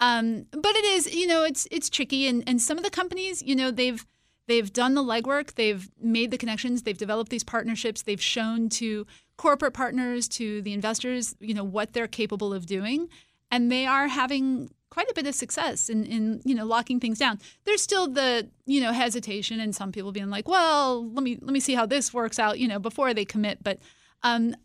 Um, 0.00 0.46
but 0.52 0.76
it 0.76 0.84
is, 0.84 1.12
you 1.14 1.26
know, 1.26 1.44
it's 1.44 1.66
it's 1.70 1.90
tricky, 1.90 2.26
and 2.26 2.44
and 2.46 2.60
some 2.60 2.78
of 2.78 2.84
the 2.84 2.90
companies, 2.90 3.42
you 3.42 3.56
know, 3.56 3.70
they've 3.70 4.04
they've 4.46 4.72
done 4.72 4.94
the 4.94 5.02
legwork, 5.02 5.54
they've 5.54 5.90
made 6.00 6.30
the 6.30 6.38
connections, 6.38 6.82
they've 6.82 6.96
developed 6.96 7.30
these 7.30 7.44
partnerships, 7.44 8.02
they've 8.02 8.22
shown 8.22 8.68
to 8.70 9.06
corporate 9.36 9.74
partners, 9.74 10.26
to 10.28 10.62
the 10.62 10.72
investors, 10.72 11.36
you 11.40 11.54
know, 11.54 11.64
what 11.64 11.92
they're 11.92 12.08
capable 12.08 12.54
of 12.54 12.66
doing, 12.66 13.08
and 13.50 13.70
they 13.70 13.86
are 13.86 14.08
having 14.08 14.70
quite 14.98 15.10
a 15.10 15.14
bit 15.14 15.26
of 15.28 15.34
success 15.34 15.88
in, 15.88 16.04
in 16.04 16.40
you 16.44 16.54
know 16.56 16.64
locking 16.64 16.98
things 16.98 17.18
down. 17.18 17.38
There's 17.64 17.80
still 17.82 18.08
the 18.08 18.48
you 18.66 18.80
know 18.80 18.92
hesitation, 18.92 19.60
and 19.60 19.72
some 19.74 19.92
people 19.92 20.10
being 20.12 20.28
like, 20.36 20.48
well, 20.48 21.08
let 21.14 21.22
me 21.22 21.38
let 21.40 21.52
me 21.52 21.60
see 21.60 21.74
how 21.74 21.86
this 21.86 22.12
works 22.12 22.38
out, 22.38 22.58
you 22.58 22.66
know, 22.66 22.78
before 22.80 23.14
they 23.14 23.24
commit, 23.24 23.62
but. 23.62 23.78
Um, 24.24 24.56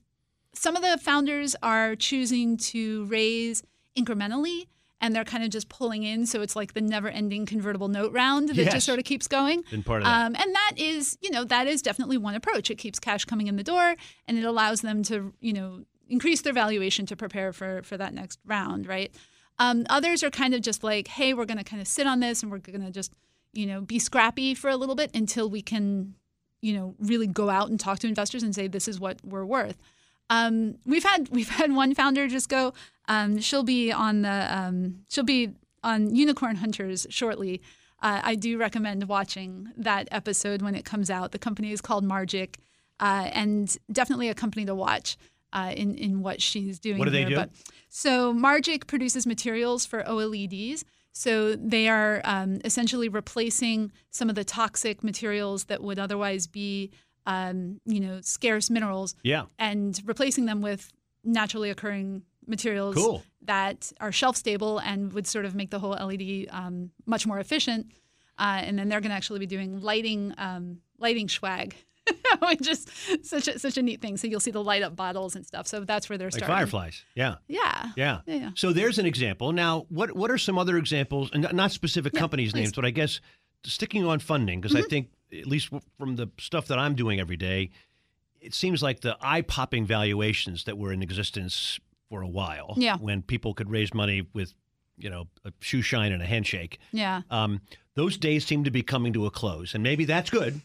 some 0.55 0.75
of 0.75 0.81
the 0.83 0.97
founders 0.99 1.55
are 1.63 1.95
choosing 1.95 2.57
to 2.57 3.05
raise 3.05 3.63
incrementally 3.97 4.67
and 5.01 5.15
they're 5.15 5.23
kind 5.23 5.43
of 5.43 5.49
just 5.49 5.67
pulling 5.67 6.03
in 6.03 6.25
so 6.27 6.41
it's 6.41 6.55
like 6.55 6.73
the 6.73 6.81
never 6.81 7.07
ending 7.09 7.45
convertible 7.47 7.87
note 7.87 8.11
round 8.13 8.49
that 8.49 8.55
Yes. 8.55 8.73
just 8.73 8.85
sort 8.85 8.99
of 8.99 9.05
keeps 9.05 9.27
going 9.27 9.63
Been 9.71 9.81
part 9.83 10.01
of 10.01 10.05
that. 10.05 10.25
um, 10.27 10.35
and 10.39 10.53
that 10.55 10.73
is 10.77 11.17
you 11.21 11.31
know 11.31 11.43
that 11.43 11.65
is 11.67 11.81
definitely 11.81 12.17
one 12.17 12.35
approach 12.35 12.69
it 12.69 12.75
keeps 12.77 12.99
cash 12.99 13.25
coming 13.25 13.47
in 13.47 13.55
the 13.55 13.63
door 13.63 13.95
and 14.27 14.37
it 14.37 14.43
allows 14.45 14.81
them 14.81 15.01
to 15.03 15.33
you 15.39 15.53
know 15.53 15.83
increase 16.07 16.41
their 16.41 16.53
valuation 16.53 17.05
to 17.07 17.15
prepare 17.15 17.51
for 17.51 17.81
for 17.83 17.97
that 17.97 18.13
next 18.13 18.39
round 18.45 18.85
right 18.87 19.11
um, 19.59 19.85
others 19.89 20.23
are 20.23 20.31
kind 20.31 20.53
of 20.53 20.61
just 20.61 20.83
like 20.83 21.07
hey 21.07 21.33
we're 21.33 21.45
going 21.45 21.57
to 21.57 21.63
kind 21.63 21.81
of 21.81 21.87
sit 21.87 22.07
on 22.07 22.19
this 22.19 22.41
and 22.41 22.51
we're 22.51 22.57
going 22.59 22.81
to 22.81 22.91
just 22.91 23.13
you 23.53 23.65
know 23.65 23.81
be 23.81 23.99
scrappy 23.99 24.53
for 24.53 24.69
a 24.69 24.77
little 24.77 24.95
bit 24.95 25.11
until 25.13 25.49
we 25.49 25.61
can 25.61 26.15
you 26.61 26.73
know 26.73 26.95
really 26.99 27.27
go 27.27 27.49
out 27.49 27.69
and 27.69 27.79
talk 27.79 27.99
to 27.99 28.07
investors 28.07 28.43
and 28.43 28.55
say 28.55 28.67
this 28.67 28.87
is 28.87 28.99
what 28.99 29.17
we're 29.23 29.45
worth 29.45 29.77
um, 30.29 30.75
we've 30.85 31.03
had 31.03 31.29
we've 31.31 31.49
had 31.49 31.73
one 31.73 31.93
founder 31.93 32.27
just 32.27 32.49
go. 32.49 32.73
Um, 33.07 33.39
she'll 33.39 33.63
be 33.63 33.91
on 33.91 34.21
the 34.21 34.47
um, 34.49 35.03
she'll 35.09 35.23
be 35.23 35.51
on 35.83 36.15
Unicorn 36.15 36.57
Hunters 36.57 37.05
shortly. 37.09 37.61
Uh, 38.01 38.21
I 38.23 38.35
do 38.35 38.57
recommend 38.57 39.07
watching 39.07 39.71
that 39.77 40.09
episode 40.11 40.61
when 40.61 40.75
it 40.75 40.83
comes 40.83 41.09
out. 41.09 41.31
The 41.31 41.39
company 41.39 41.71
is 41.71 41.79
called 41.81 42.03
Margic, 42.03 42.55
uh, 42.99 43.29
and 43.33 43.75
definitely 43.91 44.29
a 44.29 44.33
company 44.33 44.65
to 44.65 44.75
watch 44.75 45.17
uh, 45.53 45.71
in 45.75 45.95
in 45.95 46.21
what 46.21 46.41
she's 46.41 46.79
doing. 46.79 46.97
What 46.99 47.05
do 47.05 47.11
they 47.11 47.25
do? 47.25 47.35
But 47.35 47.51
so 47.89 48.33
Margic 48.33 48.87
produces 48.87 49.25
materials 49.25 49.85
for 49.85 50.03
OLEDs. 50.03 50.83
So 51.15 51.55
they 51.55 51.87
are 51.87 52.21
um, 52.23 52.59
essentially 52.65 53.07
replacing 53.07 53.91
some 54.09 54.29
of 54.29 54.35
the 54.35 54.43
toxic 54.43 55.03
materials 55.03 55.65
that 55.65 55.83
would 55.83 55.99
otherwise 55.99 56.47
be, 56.47 56.89
um, 57.27 57.79
you 57.85 57.99
know, 57.99 58.19
scarce 58.21 58.71
minerals 58.71 59.15
Yeah. 59.21 59.43
and 59.59 60.01
replacing 60.05 60.47
them 60.47 60.61
with 60.61 60.91
naturally 61.23 61.69
occurring 61.69 62.23
materials 62.47 62.95
Cool. 62.95 63.23
that 63.43 63.93
are 63.99 64.11
shelf 64.11 64.35
stable 64.37 64.79
and 64.79 65.13
would 65.13 65.27
sort 65.27 65.45
of 65.45 65.53
make 65.53 65.69
the 65.69 65.77
whole 65.77 65.91
LED 65.91 66.47
um, 66.49 66.89
much 67.05 67.27
more 67.27 67.37
efficient. 67.39 67.91
Uh, 68.39 68.61
and 68.63 68.79
then 68.79 68.89
they're 68.89 68.99
going 68.99 69.11
to 69.11 69.15
actually 69.15 69.39
be 69.39 69.45
doing 69.45 69.81
lighting 69.81 70.33
um, 70.39 70.79
lighting 70.97 71.29
swag, 71.29 71.75
which 72.49 72.67
is 72.67 72.85
such 73.23 73.47
a, 73.47 73.57
such 73.59 73.77
a 73.77 73.81
neat 73.81 74.01
thing. 74.01 74.17
So 74.17 74.27
you'll 74.27 74.39
see 74.39 74.51
the 74.51 74.63
light 74.63 74.81
up 74.83 74.95
bottles 74.95 75.35
and 75.35 75.45
stuff. 75.45 75.67
So 75.67 75.81
that's 75.85 76.09
where 76.09 76.17
they're 76.17 76.27
Like 76.27 76.33
starting. 76.43 76.55
fireflies. 76.55 77.03
Yeah. 77.15 77.35
Yeah. 77.47 77.91
Yeah. 77.95 78.19
Yeah. 78.25 78.49
So 78.55 78.73
there's 78.73 78.99
an 78.99 79.05
example. 79.05 79.51
Now, 79.51 79.85
what 79.89 80.15
what 80.15 80.29
are 80.31 80.37
some 80.37 80.57
other 80.57 80.77
examples, 80.77 81.29
and 81.33 81.47
not 81.53 81.71
specific 81.71 82.13
Yeah, 82.13 82.19
companies' 82.19 82.51
please. 82.51 82.57
Mm-hmm. 82.57 82.63
names, 82.63 82.73
but 82.73 82.85
I 82.85 82.89
guess 82.91 83.21
sticking 83.65 84.05
on 84.05 84.19
funding, 84.19 84.59
because 84.59 84.75
I 84.75 84.81
think, 84.81 85.09
at 85.31 85.47
least 85.47 85.69
from 85.97 86.15
the 86.17 86.29
stuff 86.39 86.67
that 86.67 86.77
I'm 86.77 86.95
doing 86.95 87.19
every 87.21 87.37
day, 87.37 87.71
it 88.41 88.53
seems 88.53 88.83
like 88.83 88.99
the 88.99 89.15
eye 89.21 89.41
popping 89.41 89.85
valuations 89.85 90.65
that 90.65 90.77
were 90.77 90.91
in 90.91 91.01
existence 91.01 91.79
for 92.09 92.21
a 92.21 92.27
while, 92.27 92.73
Yeah. 92.77 92.97
when 92.97 93.21
people 93.21 93.53
could 93.53 93.69
raise 93.71 93.93
money 93.93 94.27
with, 94.33 94.53
you 94.97 95.09
know, 95.09 95.27
a 95.45 95.53
shoe 95.61 95.81
shine 95.81 96.11
and 96.11 96.21
a 96.21 96.25
handshake, 96.25 96.77
Yeah. 96.91 97.21
um, 97.31 97.61
those 97.95 98.17
days 98.17 98.45
seem 98.45 98.65
to 98.65 98.71
be 98.71 98.83
coming 98.83 99.13
to 99.13 99.25
a 99.25 99.31
close. 99.31 99.73
And 99.73 99.81
maybe 99.81 100.03
that's 100.03 100.29
good. 100.29 100.59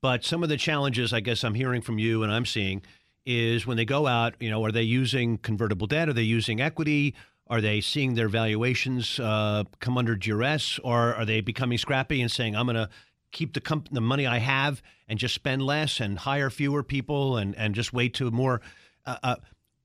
But 0.00 0.24
some 0.24 0.42
of 0.42 0.48
the 0.48 0.56
challenges 0.56 1.12
I 1.12 1.20
guess 1.20 1.44
I'm 1.44 1.54
hearing 1.54 1.82
from 1.82 1.98
you 1.98 2.22
and 2.22 2.32
I'm 2.32 2.46
seeing 2.46 2.82
is 3.26 3.66
when 3.66 3.76
they 3.76 3.84
go 3.84 4.06
out, 4.06 4.34
you 4.40 4.50
know, 4.50 4.64
are 4.64 4.72
they 4.72 4.82
using 4.82 5.38
convertible 5.38 5.86
debt? 5.86 6.08
Are 6.08 6.12
they 6.12 6.22
using 6.22 6.60
equity? 6.60 7.14
Are 7.48 7.60
they 7.60 7.80
seeing 7.80 8.14
their 8.14 8.28
valuations 8.28 9.18
uh, 9.18 9.64
come 9.80 9.98
under 9.98 10.14
duress? 10.14 10.78
Or 10.84 11.14
are 11.14 11.24
they 11.24 11.40
becoming 11.40 11.78
scrappy 11.78 12.20
and 12.20 12.30
saying, 12.30 12.54
I'm 12.54 12.66
going 12.66 12.76
to 12.76 12.88
keep 13.32 13.54
the, 13.54 13.60
comp- 13.60 13.90
the 13.90 14.00
money 14.00 14.26
I 14.26 14.38
have 14.38 14.82
and 15.08 15.18
just 15.18 15.34
spend 15.34 15.62
less 15.62 16.00
and 16.00 16.18
hire 16.18 16.50
fewer 16.50 16.82
people 16.82 17.36
and, 17.36 17.56
and 17.56 17.74
just 17.74 17.92
wait 17.92 18.14
to 18.14 18.30
more? 18.30 18.60
Uh, 19.04 19.16
uh, 19.22 19.36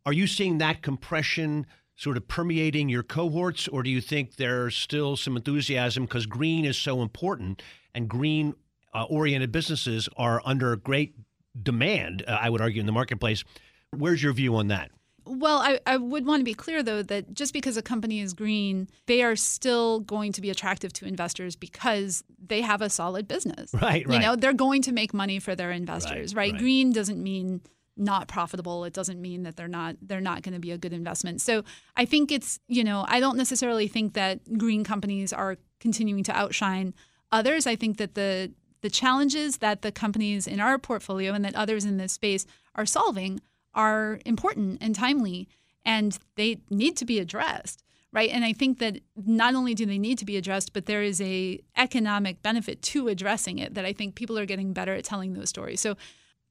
are 0.05 0.13
you 0.13 0.27
seeing 0.27 0.59
that 0.59 0.81
compression 0.81 1.65
sort 1.95 2.17
of 2.17 2.27
permeating 2.27 2.89
your 2.89 3.03
cohorts, 3.03 3.67
or 3.67 3.83
do 3.83 3.89
you 3.89 4.01
think 4.01 4.35
there's 4.35 4.75
still 4.75 5.15
some 5.15 5.37
enthusiasm 5.37 6.05
because 6.05 6.25
green 6.25 6.65
is 6.65 6.77
so 6.77 7.01
important 7.01 7.61
and 7.93 8.09
green 8.09 8.55
uh, 8.93 9.03
oriented 9.03 9.51
businesses 9.51 10.07
are 10.17 10.41
under 10.45 10.75
great 10.75 11.15
demand, 11.61 12.23
uh, 12.27 12.37
I 12.39 12.49
would 12.49 12.61
argue, 12.61 12.79
in 12.79 12.85
the 12.85 12.91
marketplace? 12.91 13.43
Where's 13.91 14.21
your 14.23 14.33
view 14.33 14.55
on 14.55 14.67
that? 14.67 14.91
Well, 15.25 15.59
I, 15.59 15.79
I 15.85 15.97
would 15.97 16.25
want 16.25 16.41
to 16.41 16.43
be 16.43 16.53
clear, 16.53 16.83
though, 16.83 17.01
that 17.03 17.33
just 17.33 17.53
because 17.53 17.77
a 17.77 17.81
company 17.81 18.19
is 18.19 18.33
green, 18.33 18.89
they 19.05 19.23
are 19.23 19.37
still 19.37 20.01
going 20.01 20.33
to 20.33 20.41
be 20.41 20.49
attractive 20.49 20.91
to 20.93 21.05
investors 21.05 21.55
because 21.55 22.23
they 22.45 22.61
have 22.61 22.81
a 22.81 22.89
solid 22.89 23.27
business. 23.27 23.73
Right, 23.73 23.81
right. 24.07 24.09
You 24.09 24.19
know, 24.19 24.35
they're 24.35 24.53
going 24.53 24.81
to 24.81 24.91
make 24.91 25.13
money 25.13 25.39
for 25.39 25.55
their 25.55 25.71
investors, 25.71 26.35
Right, 26.35 26.47
right? 26.47 26.53
right. 26.53 26.61
Green 26.61 26.91
doesn't 26.91 27.21
mean 27.21 27.61
not 27.95 28.27
profitable. 28.27 28.83
It 28.85 28.93
doesn't 28.93 29.21
mean 29.21 29.43
that 29.43 29.55
they're 29.55 29.67
not 29.67 29.95
they're 30.01 30.19
not 30.19 30.41
going 30.41 30.53
to 30.53 30.59
be 30.59 30.71
a 30.71 30.77
good 30.77 30.93
investment. 30.93 31.41
So 31.41 31.63
I 31.95 32.05
think 32.05 32.31
it's 32.31 32.59
you 32.67 32.83
know 32.83 33.05
I 33.07 33.19
don't 33.19 33.37
necessarily 33.37 33.87
think 33.87 34.13
that 34.13 34.57
green 34.57 34.83
companies 34.83 35.31
are 35.31 35.57
continuing 35.79 36.23
to 36.23 36.35
outshine 36.35 36.95
others. 37.31 37.67
I 37.67 37.75
think 37.75 37.97
that 37.97 38.15
the 38.15 38.51
the 38.83 38.89
challenges 38.89 39.57
that 39.57 39.81
the 39.81 39.91
companies 39.91 40.45
in 40.45 40.59
our 40.59 40.77
portfolio 40.77 41.33
and 41.33 41.43
that 41.43 41.55
others 41.55 41.85
in 41.85 41.97
this 41.97 42.13
space 42.13 42.45
are 42.75 42.85
solving 42.85 43.41
are 43.73 44.19
important 44.25 44.77
and 44.81 44.93
timely, 44.93 45.47
and 45.83 46.19
they 46.35 46.59
need 46.69 46.95
to 46.97 47.05
be 47.05 47.17
addressed 47.17 47.83
right? 48.13 48.29
And 48.29 48.45
i 48.45 48.53
think 48.53 48.79
that 48.79 48.99
not 49.25 49.55
only 49.55 49.73
do 49.73 49.85
they 49.85 49.97
need 49.97 50.19
to 50.19 50.25
be 50.25 50.37
addressed 50.37 50.71
but 50.71 50.85
there 50.85 51.03
is 51.03 51.19
a 51.19 51.59
economic 51.75 52.41
benefit 52.41 52.81
to 52.83 53.07
addressing 53.07 53.59
it 53.59 53.73
that 53.73 53.85
i 53.85 53.91
think 53.91 54.15
people 54.15 54.37
are 54.37 54.45
getting 54.45 54.71
better 54.71 54.93
at 54.93 55.03
telling 55.03 55.33
those 55.33 55.49
stories. 55.49 55.81
So 55.81 55.97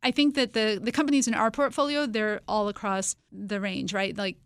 i 0.03 0.11
think 0.11 0.35
that 0.35 0.53
the 0.53 0.81
the 0.83 0.93
companies 0.93 1.29
in 1.29 1.35
our 1.35 1.51
portfolio 1.51 2.07
they're 2.07 2.41
all 2.49 2.69
across 2.69 3.17
the 3.31 3.61
range 3.61 3.95
right? 3.95 4.17
Like 4.17 4.37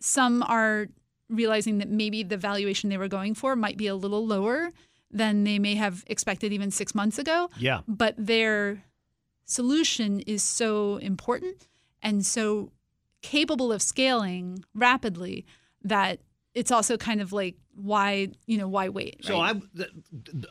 some 0.00 0.42
are 0.44 0.86
realizing 1.28 1.78
that 1.78 1.88
maybe 1.88 2.22
the 2.22 2.36
valuation 2.36 2.88
they 2.88 2.98
were 2.98 3.08
going 3.08 3.34
for 3.34 3.56
might 3.56 3.76
be 3.76 3.88
a 3.88 3.96
little 3.96 4.24
lower 4.24 4.70
than 5.10 5.44
they 5.44 5.58
may 5.58 5.74
have 5.76 6.04
expected 6.08 6.52
even 6.52 6.70
6 6.70 6.94
months 6.94 7.18
ago 7.18 7.48
Yeah. 7.58 7.80
but 7.86 8.14
their 8.18 8.82
solution 9.44 10.20
is 10.20 10.42
so 10.42 10.96
important 10.96 11.68
and 12.02 12.24
so 12.26 12.72
capable 13.22 13.72
of 13.72 13.82
scaling 13.82 14.64
rapidly 14.74 15.46
that 15.82 16.20
it's 16.54 16.70
also 16.70 16.96
kind 16.96 17.20
of 17.20 17.32
like 17.32 17.56
why 17.74 18.28
you 18.46 18.56
know 18.56 18.68
why 18.68 18.88
wait? 18.88 19.22
So 19.24 19.38
right? 19.40 19.56
I, 19.56 19.60
th- 19.76 19.90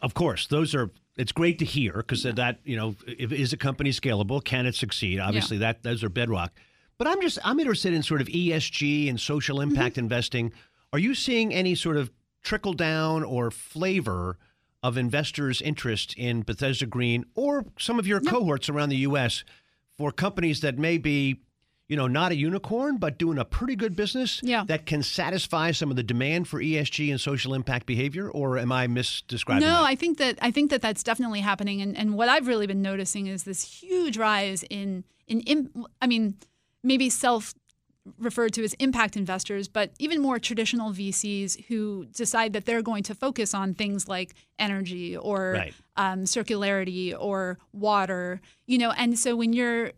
of 0.03 0.13
course, 0.13 0.45
those 0.47 0.75
are. 0.75 0.91
It's 1.17 1.31
great 1.31 1.57
to 1.59 1.65
hear 1.65 1.93
because 1.93 2.21
that 2.23 2.59
you 2.65 2.75
know, 2.75 2.95
if, 3.07 3.31
is 3.31 3.51
a 3.53 3.57
company 3.57 3.89
scalable? 3.91 4.43
Can 4.43 4.65
it 4.67 4.75
succeed? 4.75 5.19
Obviously, 5.19 5.57
that 5.59 5.81
those 5.81 6.03
are 6.03 6.09
bedrock. 6.09 6.53
But 6.99 7.07
I'm 7.07 7.19
just 7.21 7.39
I'm 7.43 7.59
interested 7.59 7.93
in 7.93 8.03
sort 8.03 8.21
of 8.21 8.27
ESG 8.27 9.09
and 9.09 9.19
social 9.19 9.57
Mm-hmm. 9.57 9.71
impact 9.71 9.97
investing. 9.97 10.53
Are 10.93 10.99
you 10.99 11.15
seeing 11.15 11.51
any 11.53 11.73
sort 11.73 11.97
of 11.97 12.11
trickle 12.45 12.73
down 12.73 13.23
or 13.23 13.51
flavor 13.51 14.37
of 14.83 14.97
investors' 14.97 15.61
interest 15.61 16.13
in 16.15 16.43
Bethesda 16.43 16.85
Green 16.85 17.25
or 17.33 17.65
some 17.79 17.97
of 17.99 18.05
your 18.07 18.21
cohorts 18.21 18.69
around 18.69 18.89
the 18.89 18.97
U.S. 18.97 19.43
for 19.97 20.11
companies 20.11 20.61
that 20.61 20.77
may 20.77 20.99
be, 20.99 21.41
you 21.87 21.97
know, 21.97 22.05
not 22.07 22.31
a 22.31 22.35
unicorn 22.35 22.97
but 22.97 23.17
doing 23.17 23.39
a 23.39 23.45
pretty 23.45 23.75
good 23.75 23.95
business 23.95 24.39
Yeah. 24.43 24.63
that 24.67 24.85
can 24.85 25.01
satisfy 25.01 25.71
some 25.71 25.89
of 25.89 25.95
the 25.95 26.03
demand 26.03 26.47
for 26.47 26.61
ESG 26.61 27.09
and 27.09 27.19
social 27.19 27.55
impact 27.55 27.87
behavior? 27.87 28.29
Or 28.29 28.59
am 28.59 28.71
I 28.71 28.85
misdescribing? 28.85 29.61
No, 29.61 29.67
that? 29.81 29.83
I 29.83 29.95
think 29.95 30.19
that 30.19 30.37
I 30.39 30.51
think 30.51 30.69
that 30.69 30.83
that's 30.83 31.01
definitely 31.01 31.41
happening, 31.41 31.81
and 31.81 31.97
and 31.97 32.13
what 32.13 32.29
I've 32.29 32.47
really 32.47 32.67
been 32.67 32.83
noticing 32.83 33.25
is 33.25 33.43
this 33.43 33.63
huge 33.81 34.17
rise 34.17 34.63
in 34.69 35.03
in, 35.27 35.41
im 35.41 35.85
I 35.99 36.05
mean, 36.05 36.35
maybe 36.83 37.09
self 37.09 37.55
referred 38.19 38.53
to 38.53 38.63
as 38.63 38.73
impact 38.73 39.17
investors, 39.17 39.67
but 39.67 39.91
even 39.99 40.21
more 40.21 40.37
traditional 40.39 40.91
VCs 40.91 41.65
who 41.65 42.05
decide 42.05 42.53
that 42.53 42.65
they're 42.65 42.83
going 42.83 43.03
to 43.03 43.15
focus 43.15 43.53
on 43.53 43.73
things 43.73 44.07
like 44.07 44.35
energy 44.59 45.17
or 45.17 45.53
Right. 45.53 45.73
um, 45.97 46.23
circularity 46.25 47.15
or 47.17 47.57
water, 47.73 48.41
you 48.67 48.77
know. 48.77 48.91
And 48.91 49.17
so 49.17 49.35
when 49.35 49.53
you're 49.53 49.91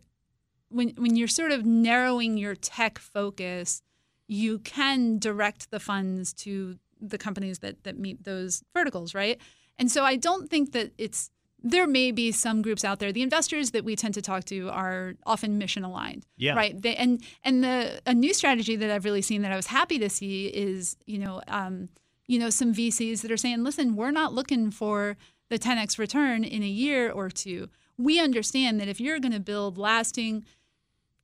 when 0.70 0.90
when 0.96 1.16
you're 1.16 1.28
sort 1.28 1.52
of 1.52 1.64
narrowing 1.66 2.36
your 2.38 2.54
tech 2.54 2.98
focus, 2.98 3.82
you 4.26 4.58
can 4.58 5.18
direct 5.18 5.70
the 5.70 5.80
funds 5.80 6.32
to 6.34 6.78
the 7.00 7.18
companies 7.18 7.58
that 7.60 7.84
that 7.84 7.98
meet 7.98 8.24
those 8.24 8.62
verticals, 8.74 9.14
right? 9.14 9.38
And 9.78 9.90
so 9.90 10.04
I 10.04 10.16
don't 10.16 10.50
think 10.50 10.72
that 10.72 10.92
it's 10.98 11.30
there 11.62 11.86
may 11.86 12.12
be 12.12 12.30
some 12.30 12.62
groups 12.62 12.84
out 12.84 13.00
there. 13.00 13.12
The 13.12 13.22
investors 13.22 13.72
that 13.72 13.84
we 13.84 13.96
tend 13.96 14.14
to 14.14 14.22
talk 14.22 14.44
to 14.44 14.68
are 14.70 15.14
often 15.26 15.58
mission 15.58 15.82
aligned, 15.84 16.24
Yeah. 16.36 16.54
right? 16.54 16.80
They, 16.80 16.94
and 16.96 17.22
and 17.42 17.64
the 17.64 18.00
a 18.06 18.14
new 18.14 18.32
strategy 18.32 18.76
that 18.76 18.90
I've 18.90 19.04
really 19.04 19.22
seen 19.22 19.42
that 19.42 19.52
I 19.52 19.56
was 19.56 19.66
happy 19.66 19.98
to 19.98 20.08
see 20.08 20.46
is 20.46 20.96
you 21.06 21.18
know 21.18 21.42
um, 21.48 21.88
you 22.26 22.38
know 22.38 22.50
some 22.50 22.72
VCs 22.74 23.22
that 23.22 23.30
are 23.32 23.36
saying, 23.36 23.64
listen, 23.64 23.96
we're 23.96 24.12
not 24.12 24.32
looking 24.32 24.70
for 24.70 25.16
the 25.50 25.58
10x 25.58 25.98
return 25.98 26.44
in 26.44 26.62
a 26.62 26.68
year 26.68 27.10
or 27.10 27.30
two. 27.30 27.68
We 27.96 28.20
understand 28.20 28.78
that 28.80 28.86
if 28.88 29.00
you're 29.00 29.18
going 29.18 29.32
to 29.32 29.40
build 29.40 29.78
lasting 29.78 30.44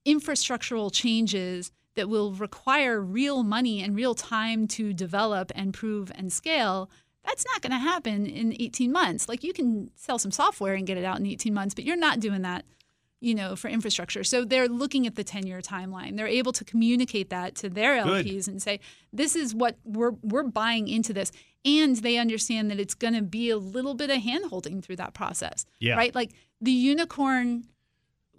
infrastructural 0.06 0.92
changes 0.92 1.70
that 1.94 2.08
will 2.08 2.32
require 2.32 3.00
real 3.00 3.42
money 3.44 3.82
and 3.82 3.94
real 3.94 4.14
time 4.14 4.66
to 4.66 4.92
develop 4.92 5.52
and 5.54 5.72
prove 5.72 6.10
and 6.14 6.32
scale, 6.32 6.90
that's 7.24 7.44
not 7.46 7.62
going 7.62 7.72
to 7.72 7.78
happen 7.78 8.26
in 8.26 8.54
18 8.60 8.92
months. 8.92 9.28
Like 9.28 9.42
you 9.42 9.52
can 9.52 9.90
sell 9.94 10.18
some 10.18 10.30
software 10.30 10.74
and 10.74 10.86
get 10.86 10.98
it 10.98 11.04
out 11.04 11.18
in 11.18 11.26
18 11.26 11.54
months, 11.54 11.74
but 11.74 11.84
you're 11.84 11.96
not 11.96 12.20
doing 12.20 12.42
that, 12.42 12.64
you 13.20 13.34
know, 13.34 13.56
for 13.56 13.68
infrastructure. 13.68 14.24
So 14.24 14.44
they're 14.44 14.68
looking 14.68 15.06
at 15.06 15.14
the 15.14 15.24
10-year 15.24 15.60
timeline. 15.60 16.16
They're 16.16 16.26
able 16.26 16.52
to 16.52 16.64
communicate 16.64 17.30
that 17.30 17.54
to 17.56 17.70
their 17.70 18.02
Good. 18.02 18.26
LPs 18.26 18.48
and 18.48 18.62
say, 18.62 18.80
this 19.12 19.34
is 19.34 19.54
what 19.54 19.78
we're 19.84 20.12
we're 20.22 20.42
buying 20.44 20.88
into 20.88 21.12
this. 21.12 21.32
And 21.64 21.96
they 21.96 22.18
understand 22.18 22.70
that 22.70 22.78
it's 22.78 22.94
going 22.94 23.14
to 23.14 23.22
be 23.22 23.48
a 23.48 23.56
little 23.56 23.94
bit 23.94 24.10
of 24.10 24.18
handholding 24.18 24.82
through 24.84 24.96
that 24.96 25.14
process. 25.14 25.64
Yeah. 25.78 25.96
Right? 25.96 26.14
Like 26.14 26.32
the 26.60 26.72
unicorn 26.72 27.64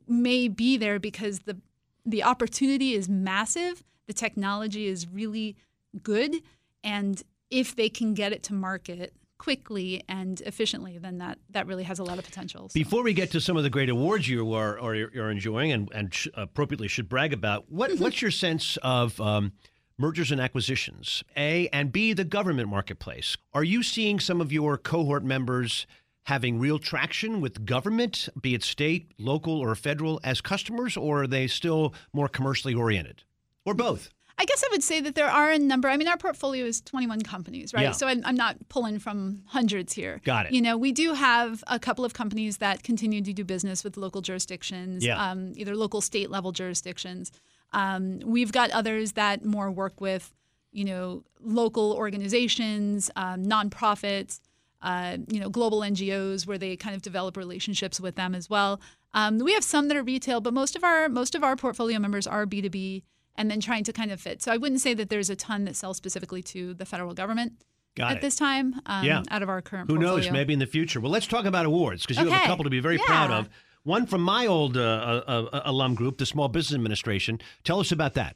may 0.07 0.47
be 0.47 0.77
there 0.77 0.99
because 0.99 1.39
the 1.39 1.57
the 2.05 2.23
opportunity 2.23 2.93
is 2.93 3.09
massive, 3.09 3.83
the 4.05 4.13
technology 4.13 4.85
is 4.85 5.07
really 5.09 5.55
good, 6.03 6.35
and 6.83 7.23
if 7.49 7.75
they 7.75 7.89
can 7.89 8.13
get 8.13 8.31
it 8.33 8.43
to 8.43 8.53
market 8.53 9.13
quickly 9.37 10.01
and 10.07 10.41
efficiently, 10.41 10.97
then 10.97 11.17
that 11.17 11.37
that 11.49 11.67
really 11.67 11.83
has 11.83 11.99
a 11.99 12.03
lot 12.03 12.17
of 12.17 12.25
potential. 12.25 12.69
So- 12.69 12.73
Before 12.73 13.03
we 13.03 13.13
get 13.13 13.31
to 13.31 13.41
some 13.41 13.57
of 13.57 13.63
the 13.63 13.69
great 13.69 13.89
awards 13.89 14.27
you 14.27 14.53
are 14.53 14.79
or 14.79 14.95
you're 14.95 15.11
you're 15.13 15.29
enjoying 15.31 15.71
and, 15.71 15.91
and 15.93 16.13
sh- 16.13 16.27
appropriately 16.35 16.87
should 16.87 17.09
brag 17.09 17.33
about, 17.33 17.69
what 17.71 17.91
what's 17.99 18.21
your 18.21 18.31
sense 18.31 18.77
of 18.81 19.19
um, 19.19 19.51
mergers 19.97 20.31
and 20.31 20.39
acquisitions? 20.39 21.23
A 21.35 21.67
and 21.69 21.91
B, 21.91 22.13
the 22.13 22.23
government 22.23 22.69
marketplace. 22.69 23.35
Are 23.53 23.63
you 23.63 23.83
seeing 23.83 24.19
some 24.19 24.39
of 24.41 24.51
your 24.51 24.77
cohort 24.77 25.23
members 25.23 25.85
having 26.23 26.57
real 26.57 26.79
traction 26.79 27.39
with 27.39 27.65
government, 27.65 28.27
be 28.41 28.55
it 28.55 28.63
state, 28.63 29.11
local, 29.19 29.59
or 29.59 29.75
federal, 29.75 30.19
as 30.23 30.41
customers, 30.41 30.97
or 30.97 31.23
are 31.23 31.27
they 31.27 31.45
still 31.45 31.93
more 32.13 32.27
commercially 32.27 32.73
oriented, 32.73 33.23
or 33.63 33.75
both? 33.75 34.09
I 34.37 34.43
guess 34.45 34.63
I 34.65 34.67
would 34.71 34.83
say 34.83 34.99
that 34.99 35.15
there 35.15 35.29
are 35.29 35.49
a 35.51 35.57
number. 35.57 35.87
I 35.87 35.95
mean, 35.95 36.07
our 36.09 36.17
portfolio 36.17 36.65
is 36.65 36.81
21 36.81 37.21
companies, 37.21 37.73
right? 37.73 37.83
Yeah. 37.83 37.91
So 37.91 38.05
I'm, 38.07 38.21
I'm 38.25 38.35
not 38.35 38.57
pulling 38.67 38.99
from 38.99 39.43
hundreds 39.47 39.93
here. 39.93 40.19
Got 40.25 40.47
it. 40.47 40.51
You 40.51 40.61
know, 40.61 40.77
we 40.77 40.91
do 40.91 41.13
have 41.13 41.63
a 41.67 41.79
couple 41.79 42.03
of 42.03 42.13
companies 42.13 42.57
that 42.57 42.83
continue 42.83 43.21
to 43.21 43.31
do 43.33 43.45
business 43.45 43.83
with 43.83 43.95
local 43.95 44.21
jurisdictions, 44.21 45.05
Yeah. 45.05 45.31
um, 45.31 45.53
either 45.55 45.73
local, 45.75 46.01
state 46.01 46.29
level 46.29 46.51
jurisdictions. 46.51 47.31
Um, 47.71 48.19
we've 48.25 48.51
got 48.51 48.71
others 48.71 49.13
that 49.13 49.45
more 49.45 49.71
work 49.71 50.01
with, 50.01 50.33
you 50.73 50.83
know, 50.83 51.23
local 51.41 51.93
organizations, 51.93 53.09
um, 53.15 53.43
nonprofits, 53.43 54.41
uh, 54.81 55.17
you 55.29 55.39
know, 55.39 55.49
global 55.49 55.79
NGOs 55.79 56.45
where 56.45 56.57
they 56.57 56.75
kind 56.75 56.95
of 56.95 57.01
develop 57.01 57.37
relationships 57.37 57.99
with 58.01 58.15
them 58.15 58.35
as 58.35 58.49
well. 58.49 58.81
Um, 59.13 59.37
we 59.39 59.53
have 59.53 59.63
some 59.63 59.87
that 59.87 59.95
are 59.97 60.03
retail, 60.03 60.41
but 60.41 60.53
most 60.53 60.75
of 60.75 60.83
our 60.83 61.07
most 61.07 61.35
of 61.35 61.43
our 61.43 61.55
portfolio 61.55 61.99
members 61.99 62.27
are 62.27 62.45
B 62.45 62.61
two 62.61 62.69
B, 62.69 63.03
and 63.37 63.49
then 63.51 63.59
trying 63.59 63.83
to 63.83 63.93
kind 63.93 64.11
of 64.11 64.19
fit. 64.21 64.41
So 64.41 64.51
I 64.51 64.57
wouldn't 64.57 64.81
say 64.81 64.93
that 64.93 65.09
there's 65.09 65.29
a 65.29 65.35
ton 65.35 65.65
that 65.65 65.75
sells 65.75 65.97
specifically 65.97 66.41
to 66.43 66.73
the 66.73 66.85
federal 66.85 67.13
government 67.13 67.53
Got 67.95 68.11
at 68.11 68.17
it. 68.17 68.21
this 68.21 68.35
time. 68.35 68.75
Um, 68.85 69.05
Yeah. 69.05 69.23
out 69.29 69.43
of 69.43 69.49
our 69.49 69.61
current 69.61 69.89
Who 69.89 69.95
portfolio. 69.95 70.23
knows? 70.23 70.31
Maybe 70.31 70.53
in 70.53 70.59
the 70.59 70.67
future. 70.67 70.99
Well, 70.99 71.11
let's 71.11 71.27
talk 71.27 71.45
about 71.45 71.65
awards 71.65 72.05
because 72.05 72.23
you 72.23 72.29
have 72.29 72.43
a 72.43 72.45
couple 72.45 72.63
to 72.63 72.69
be 72.69 72.79
very 72.79 72.97
Yeah. 72.97 73.05
proud 73.05 73.31
of. 73.31 73.49
One 73.83 74.07
from 74.07 74.21
my 74.21 74.47
old 74.47 74.77
uh, 74.77 74.81
uh, 74.81 75.47
uh, 75.53 75.61
alum 75.65 75.93
group, 75.93 76.17
the 76.17 76.25
Small 76.25 76.47
Business 76.47 76.73
Administration. 76.75 77.39
Tell 77.63 77.79
us 77.79 77.91
about 77.91 78.15
that. 78.15 78.35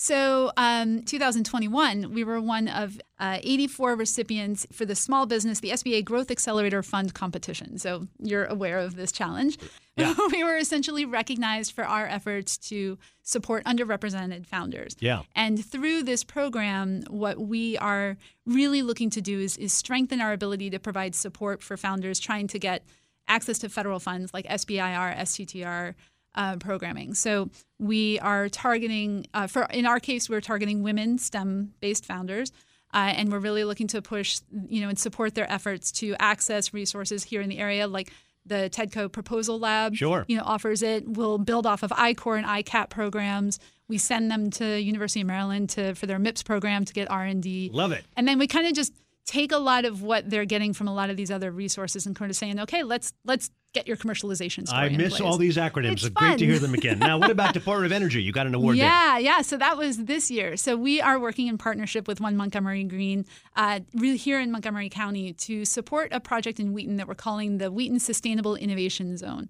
So, 0.00 0.52
um, 0.56 1.02
2021, 1.02 2.14
we 2.14 2.22
were 2.22 2.40
one 2.40 2.68
of 2.68 3.00
uh, 3.18 3.38
84 3.42 3.96
recipients 3.96 4.64
for 4.70 4.84
the 4.84 4.94
Small 4.94 5.26
Business, 5.26 5.58
the 5.58 5.70
SBA 5.70 6.04
Growth 6.04 6.30
Accelerator 6.30 6.84
Fund 6.84 7.14
competition. 7.14 7.78
So, 7.78 8.06
you're 8.20 8.44
aware 8.44 8.78
of 8.78 8.94
this 8.94 9.10
challenge. 9.10 9.58
Yeah. 9.96 10.14
we 10.32 10.44
were 10.44 10.56
essentially 10.56 11.04
recognized 11.04 11.72
for 11.72 11.84
our 11.84 12.06
efforts 12.06 12.56
to 12.68 12.96
support 13.24 13.64
underrepresented 13.64 14.46
founders. 14.46 14.94
Yeah. 15.00 15.22
And 15.34 15.66
through 15.66 16.04
this 16.04 16.22
program, 16.22 17.02
what 17.10 17.40
we 17.40 17.76
are 17.78 18.16
really 18.46 18.82
looking 18.82 19.10
to 19.10 19.20
do 19.20 19.40
is, 19.40 19.56
is 19.56 19.72
strengthen 19.72 20.20
our 20.20 20.32
ability 20.32 20.70
to 20.70 20.78
provide 20.78 21.16
support 21.16 21.60
for 21.60 21.76
founders 21.76 22.20
trying 22.20 22.46
to 22.46 22.60
get 22.60 22.84
access 23.26 23.58
to 23.58 23.68
federal 23.68 23.98
funds 23.98 24.32
like 24.32 24.46
SBIR, 24.46 25.16
STTR 25.18 25.94
uh, 26.34 26.56
programming. 26.56 27.14
So 27.14 27.50
we 27.78 28.18
are 28.20 28.48
targeting, 28.48 29.26
uh, 29.34 29.46
for 29.46 29.64
in 29.64 29.86
our 29.86 30.00
case, 30.00 30.28
we're 30.28 30.40
targeting 30.40 30.82
women 30.82 31.18
STEM-based 31.18 32.06
founders. 32.06 32.52
Uh, 32.94 33.12
and 33.14 33.30
we're 33.30 33.38
really 33.38 33.64
looking 33.64 33.86
to 33.86 34.00
push, 34.00 34.40
you 34.66 34.80
know, 34.80 34.88
and 34.88 34.98
support 34.98 35.34
their 35.34 35.50
efforts 35.52 35.92
to 35.92 36.16
access 36.18 36.72
resources 36.72 37.22
here 37.22 37.42
in 37.42 37.50
the 37.50 37.58
area, 37.58 37.86
like 37.86 38.10
the 38.46 38.70
TEDCO 38.72 39.12
Proposal 39.12 39.58
Lab. 39.58 39.94
Sure. 39.94 40.24
You 40.26 40.38
know, 40.38 40.42
offers 40.44 40.82
it. 40.82 41.06
We'll 41.06 41.36
build 41.36 41.66
off 41.66 41.82
of 41.82 41.92
I-Corps 41.94 42.38
and 42.38 42.46
ICAP 42.46 42.88
programs. 42.88 43.58
We 43.88 43.98
send 43.98 44.30
them 44.30 44.50
to 44.52 44.80
University 44.80 45.20
of 45.20 45.26
Maryland 45.26 45.68
to 45.70 45.94
for 45.94 46.06
their 46.06 46.18
MIPS 46.18 46.42
program 46.44 46.84
to 46.86 46.92
get 46.94 47.10
R 47.10 47.24
and 47.24 47.42
D. 47.42 47.70
Love 47.72 47.92
it. 47.92 48.04
And 48.16 48.26
then 48.26 48.38
we 48.38 48.46
kind 48.46 48.66
of 48.66 48.72
just 48.72 48.94
take 49.26 49.52
a 49.52 49.58
lot 49.58 49.84
of 49.84 50.02
what 50.02 50.28
they're 50.28 50.46
getting 50.46 50.72
from 50.72 50.88
a 50.88 50.94
lot 50.94 51.10
of 51.10 51.16
these 51.16 51.30
other 51.30 51.50
resources 51.50 52.06
and 52.06 52.16
kind 52.16 52.30
of 52.30 52.36
saying, 52.36 52.58
okay, 52.60 52.82
let's 52.82 53.12
let's 53.24 53.50
get 53.74 53.86
your 53.86 53.96
commercialization 53.96 54.66
story. 54.66 54.82
I 54.82 54.88
miss 54.88 55.20
all 55.20 55.36
these 55.36 55.56
acronyms. 55.56 55.92
It's 55.92 56.04
It's 56.04 56.14
great 56.14 56.38
to 56.38 56.46
hear 56.46 56.58
them 56.58 56.74
again. 56.74 56.98
Now, 56.98 57.18
what 57.18 57.30
about 57.30 57.54
Department 57.60 57.86
of 57.86 57.92
Energy? 57.92 58.22
You 58.22 58.32
got 58.32 58.46
an 58.46 58.54
award 58.54 58.76
there. 58.78 58.86
Yeah, 58.86 59.18
yeah. 59.18 59.42
So 59.42 59.56
that 59.56 59.76
was 59.76 60.04
this 60.04 60.30
year. 60.30 60.56
So 60.56 60.76
we 60.76 61.00
are 61.00 61.18
working 61.18 61.48
in 61.48 61.58
partnership 61.58 62.08
with 62.08 62.20
One 62.20 62.36
Montgomery 62.36 62.84
Green, 62.84 63.26
uh, 63.56 63.80
really 63.94 64.16
here 64.16 64.40
in 64.40 64.50
Montgomery 64.50 64.88
County, 64.88 65.32
to 65.34 65.64
support 65.64 66.12
a 66.12 66.20
project 66.20 66.58
in 66.58 66.72
Wheaton 66.72 66.96
that 66.96 67.06
we're 67.06 67.14
calling 67.14 67.58
the 67.58 67.70
Wheaton 67.70 68.00
Sustainable 68.00 68.56
Innovation 68.56 69.16
Zone. 69.16 69.48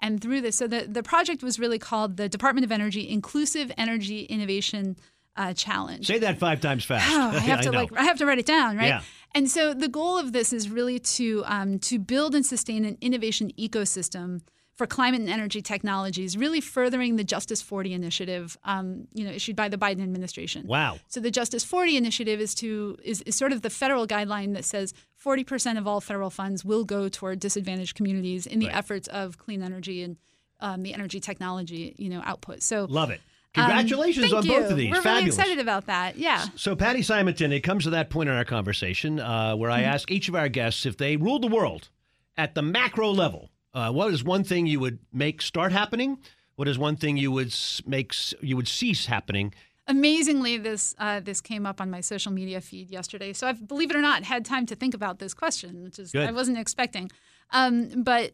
And 0.00 0.20
through 0.20 0.40
this, 0.40 0.56
so 0.56 0.66
the, 0.66 0.86
the 0.88 1.02
project 1.02 1.42
was 1.42 1.58
really 1.58 1.78
called 1.78 2.16
the 2.16 2.28
Department 2.28 2.64
of 2.64 2.72
Energy 2.72 3.08
Inclusive 3.08 3.70
Energy 3.76 4.22
Innovation 4.24 4.96
uh, 5.36 5.52
Challenge. 5.54 6.06
Say 6.06 6.18
that 6.18 6.38
five 6.38 6.60
times 6.60 6.84
fast. 6.84 7.08
Oh, 7.10 7.30
I 7.36 7.40
have 7.40 7.60
to 7.62 7.70
know. 7.70 7.78
like 7.80 7.92
I 7.96 8.04
have 8.04 8.18
to 8.18 8.26
write 8.26 8.38
it 8.38 8.46
down, 8.46 8.76
right? 8.76 8.88
Yeah. 8.88 9.02
And 9.34 9.48
so 9.50 9.72
the 9.74 9.88
goal 9.88 10.18
of 10.18 10.32
this 10.32 10.52
is 10.52 10.68
really 10.68 10.98
to 10.98 11.42
um, 11.46 11.78
to 11.80 11.98
build 11.98 12.34
and 12.34 12.44
sustain 12.44 12.84
an 12.84 12.98
innovation 13.00 13.52
ecosystem 13.58 14.40
for 14.76 14.86
climate 14.86 15.20
and 15.20 15.28
energy 15.28 15.60
technologies, 15.60 16.38
really 16.38 16.60
furthering 16.60 17.16
the 17.16 17.22
Justice 17.24 17.60
40 17.60 17.92
initiative, 17.92 18.56
um, 18.64 19.06
you 19.12 19.24
know, 19.24 19.30
issued 19.30 19.54
by 19.54 19.68
the 19.68 19.76
Biden 19.76 20.02
administration. 20.02 20.66
Wow. 20.66 20.98
So 21.08 21.20
the 21.20 21.30
Justice 21.30 21.64
40 21.64 21.98
initiative 21.98 22.40
is 22.40 22.54
to 22.56 22.96
is, 23.04 23.20
is 23.22 23.36
sort 23.36 23.52
of 23.52 23.60
the 23.62 23.68
federal 23.70 24.06
guideline 24.06 24.54
that 24.54 24.64
says 24.64 24.94
40% 25.22 25.76
of 25.76 25.86
all 25.86 26.00
federal 26.00 26.30
funds 26.30 26.64
will 26.64 26.84
go 26.84 27.08
toward 27.10 27.40
disadvantaged 27.40 27.94
communities 27.94 28.46
in 28.46 28.58
the 28.58 28.66
Right. 28.66 28.76
efforts 28.76 29.06
of 29.08 29.36
clean 29.36 29.62
energy 29.62 30.02
and 30.02 30.16
um, 30.60 30.82
the 30.82 30.94
energy 30.94 31.20
technology, 31.20 31.94
you 31.98 32.08
know, 32.08 32.22
output. 32.24 32.62
So 32.62 32.86
Love 32.88 33.10
it. 33.10 33.20
Congratulations 33.54 34.32
um, 34.32 34.38
on 34.38 34.46
you. 34.46 34.52
both 34.52 34.70
of 34.70 34.76
these. 34.76 34.90
We're 34.90 35.02
Fabulous. 35.02 35.36
really 35.36 35.42
excited 35.42 35.58
about 35.58 35.86
that. 35.86 36.16
Yeah. 36.16 36.44
So, 36.54 36.76
Patty 36.76 37.02
Simonton, 37.02 37.52
it 37.52 37.60
comes 37.60 37.84
to 37.84 37.90
that 37.90 38.08
point 38.10 38.28
in 38.28 38.34
our 38.36 38.44
conversation 38.44 39.18
uh, 39.18 39.56
where 39.56 39.70
I 39.70 39.82
ask 39.82 40.10
each 40.10 40.28
of 40.28 40.36
our 40.36 40.48
guests 40.48 40.86
if 40.86 40.96
they 40.96 41.16
ruled 41.16 41.42
the 41.42 41.48
world 41.48 41.88
at 42.36 42.54
the 42.54 42.62
macro 42.62 43.10
level. 43.10 43.50
Uh, 43.74 43.90
what 43.90 44.12
is 44.12 44.22
one 44.22 44.44
thing 44.44 44.66
you 44.66 44.80
would 44.80 44.98
make 45.12 45.42
start 45.42 45.72
happening? 45.72 46.18
What 46.56 46.68
is 46.68 46.78
one 46.78 46.96
thing 46.96 47.16
you 47.16 47.32
would 47.32 47.54
make 47.86 48.14
you 48.40 48.56
would 48.56 48.68
cease 48.68 49.06
happening? 49.06 49.54
Amazingly, 49.86 50.56
this 50.56 50.94
uh, 50.98 51.18
this 51.20 51.40
came 51.40 51.66
up 51.66 51.80
on 51.80 51.90
my 51.90 52.00
social 52.00 52.30
media 52.30 52.60
feed 52.60 52.90
yesterday. 52.90 53.32
So 53.32 53.48
I've, 53.48 53.66
believe 53.66 53.90
it 53.90 53.96
or 53.96 54.02
not, 54.02 54.22
had 54.24 54.44
time 54.44 54.66
to 54.66 54.76
think 54.76 54.94
about 54.94 55.18
this 55.18 55.34
question, 55.34 55.82
which 55.82 55.98
is 55.98 56.12
Good. 56.12 56.28
I 56.28 56.32
wasn't 56.32 56.58
expecting. 56.58 57.10
Um, 57.50 58.02
but 58.04 58.32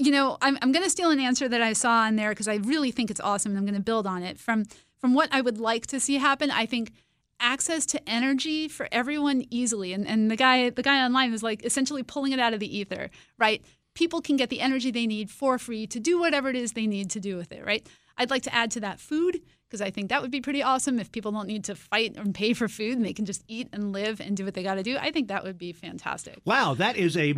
you 0.00 0.10
know, 0.10 0.38
I'm, 0.40 0.58
I'm 0.62 0.72
going 0.72 0.84
to 0.84 0.90
steal 0.90 1.10
an 1.10 1.20
answer 1.20 1.48
that 1.48 1.60
I 1.60 1.74
saw 1.74 2.02
on 2.04 2.16
there 2.16 2.30
because 2.30 2.48
I 2.48 2.56
really 2.56 2.90
think 2.90 3.10
it's 3.10 3.20
awesome, 3.20 3.52
and 3.52 3.58
I'm 3.58 3.66
going 3.66 3.74
to 3.74 3.82
build 3.82 4.06
on 4.06 4.22
it 4.22 4.38
from 4.38 4.64
from 4.98 5.14
what 5.14 5.28
I 5.32 5.40
would 5.40 5.58
like 5.58 5.86
to 5.88 6.00
see 6.00 6.16
happen. 6.16 6.50
I 6.50 6.66
think 6.66 6.92
access 7.38 7.86
to 7.86 8.08
energy 8.08 8.68
for 8.68 8.88
everyone 8.90 9.44
easily, 9.50 9.92
and 9.92 10.06
and 10.06 10.30
the 10.30 10.36
guy 10.36 10.70
the 10.70 10.82
guy 10.82 11.04
online 11.04 11.30
was 11.30 11.42
like 11.42 11.64
essentially 11.64 12.02
pulling 12.02 12.32
it 12.32 12.40
out 12.40 12.54
of 12.54 12.60
the 12.60 12.78
ether, 12.78 13.10
right? 13.38 13.62
People 13.94 14.22
can 14.22 14.36
get 14.36 14.48
the 14.48 14.60
energy 14.60 14.90
they 14.90 15.06
need 15.06 15.30
for 15.30 15.58
free 15.58 15.86
to 15.88 16.00
do 16.00 16.18
whatever 16.18 16.48
it 16.48 16.56
is 16.56 16.72
they 16.72 16.86
need 16.86 17.10
to 17.10 17.20
do 17.20 17.36
with 17.36 17.52
it, 17.52 17.64
right? 17.64 17.86
I'd 18.16 18.30
like 18.30 18.42
to 18.44 18.54
add 18.54 18.70
to 18.72 18.80
that 18.80 19.00
food 19.00 19.42
because 19.68 19.82
I 19.82 19.90
think 19.90 20.08
that 20.08 20.22
would 20.22 20.30
be 20.30 20.40
pretty 20.40 20.62
awesome 20.62 20.98
if 20.98 21.12
people 21.12 21.32
don't 21.32 21.46
need 21.46 21.64
to 21.64 21.74
fight 21.74 22.16
and 22.16 22.34
pay 22.34 22.54
for 22.54 22.68
food 22.68 22.96
and 22.96 23.04
they 23.04 23.12
can 23.12 23.26
just 23.26 23.42
eat 23.48 23.68
and 23.72 23.92
live 23.92 24.20
and 24.20 24.36
do 24.36 24.44
what 24.44 24.54
they 24.54 24.62
got 24.62 24.74
to 24.74 24.82
do. 24.82 24.96
I 24.96 25.10
think 25.10 25.28
that 25.28 25.44
would 25.44 25.58
be 25.58 25.72
fantastic. 25.72 26.38
Wow, 26.44 26.74
that 26.74 26.96
is 26.96 27.16
a 27.16 27.34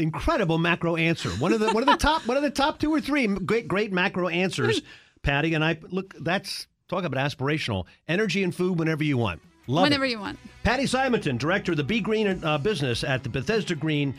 incredible 0.00 0.58
macro 0.58 0.96
answer. 0.96 1.28
One 1.30 1.52
of 1.52 1.60
the 1.60 1.72
one 1.72 1.82
of 1.82 1.88
the 1.88 1.96
top 1.96 2.26
one 2.26 2.36
of 2.36 2.42
the 2.42 2.50
top 2.50 2.78
two 2.78 2.90
or 2.92 3.00
three 3.00 3.26
great 3.26 3.68
great 3.68 3.92
macro 3.92 4.28
answers, 4.28 4.82
Patty. 5.22 5.54
And 5.54 5.64
I 5.64 5.78
look 5.90 6.14
that's 6.20 6.66
talk 6.88 7.04
about 7.04 7.24
aspirational 7.30 7.86
energy 8.08 8.42
and 8.42 8.54
food 8.54 8.78
whenever 8.78 9.04
you 9.04 9.16
want. 9.16 9.40
Love 9.66 9.84
Whenever 9.84 10.04
it. 10.04 10.10
you 10.10 10.18
want. 10.18 10.38
Patty 10.64 10.86
Simonton, 10.86 11.36
director 11.36 11.72
of 11.72 11.76
the 11.76 11.84
Be 11.84 12.00
Green 12.00 12.42
uh, 12.42 12.58
business 12.58 13.04
at 13.04 13.22
the 13.22 13.28
Bethesda 13.28 13.76
Green, 13.76 14.12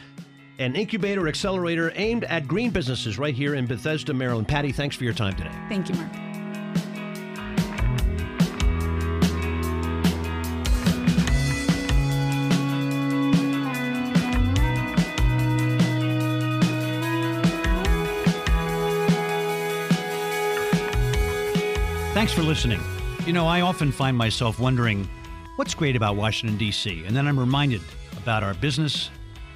an 0.59 0.75
incubator 0.77 1.27
accelerator 1.27 1.91
aimed 1.95 2.23
at 2.25 2.47
green 2.47 2.69
businesses 2.69 3.17
right 3.17 3.35
here 3.35 3.55
in 3.55 3.65
Bethesda, 3.65 4.13
Maryland. 4.13 4.47
Patty, 4.47 4.71
thanks 4.71 4.95
for 4.95 5.03
your 5.03 5.13
time 5.13 5.35
today. 5.35 5.51
Thank 5.67 5.89
you, 5.89 5.95
Mark. 5.95 6.30
Thanks 22.31 22.43
for 22.43 22.47
listening. 22.47 22.79
You 23.25 23.33
know, 23.33 23.45
I 23.45 23.59
often 23.59 23.91
find 23.91 24.15
myself 24.15 24.57
wondering 24.57 25.05
what's 25.57 25.75
great 25.75 25.97
about 25.97 26.15
Washington, 26.15 26.57
D.C., 26.57 27.03
and 27.05 27.13
then 27.13 27.27
I'm 27.27 27.37
reminded 27.37 27.81
about 28.15 28.41
our 28.41 28.53
business, 28.53 29.09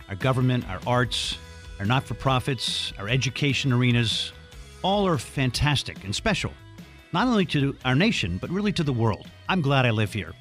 our 0.10 0.16
government, 0.16 0.68
our 0.70 0.82
arts, 0.86 1.38
our 1.80 1.86
not 1.86 2.04
for 2.04 2.16
profits, 2.16 2.92
our 3.00 3.08
education 3.08 3.72
arenas. 3.72 4.34
All 4.82 5.08
are 5.08 5.18
fantastic 5.18 6.04
and 6.04 6.14
special, 6.14 6.52
not 7.14 7.28
only 7.28 7.46
to 7.46 7.78
our 7.86 7.96
nation, 7.96 8.40
but 8.40 8.50
really 8.50 8.74
to 8.74 8.84
the 8.84 8.92
world. 8.92 9.26
I'm 9.48 9.62
glad 9.62 9.86
I 9.86 9.92
live 9.92 10.12
here. 10.12 10.34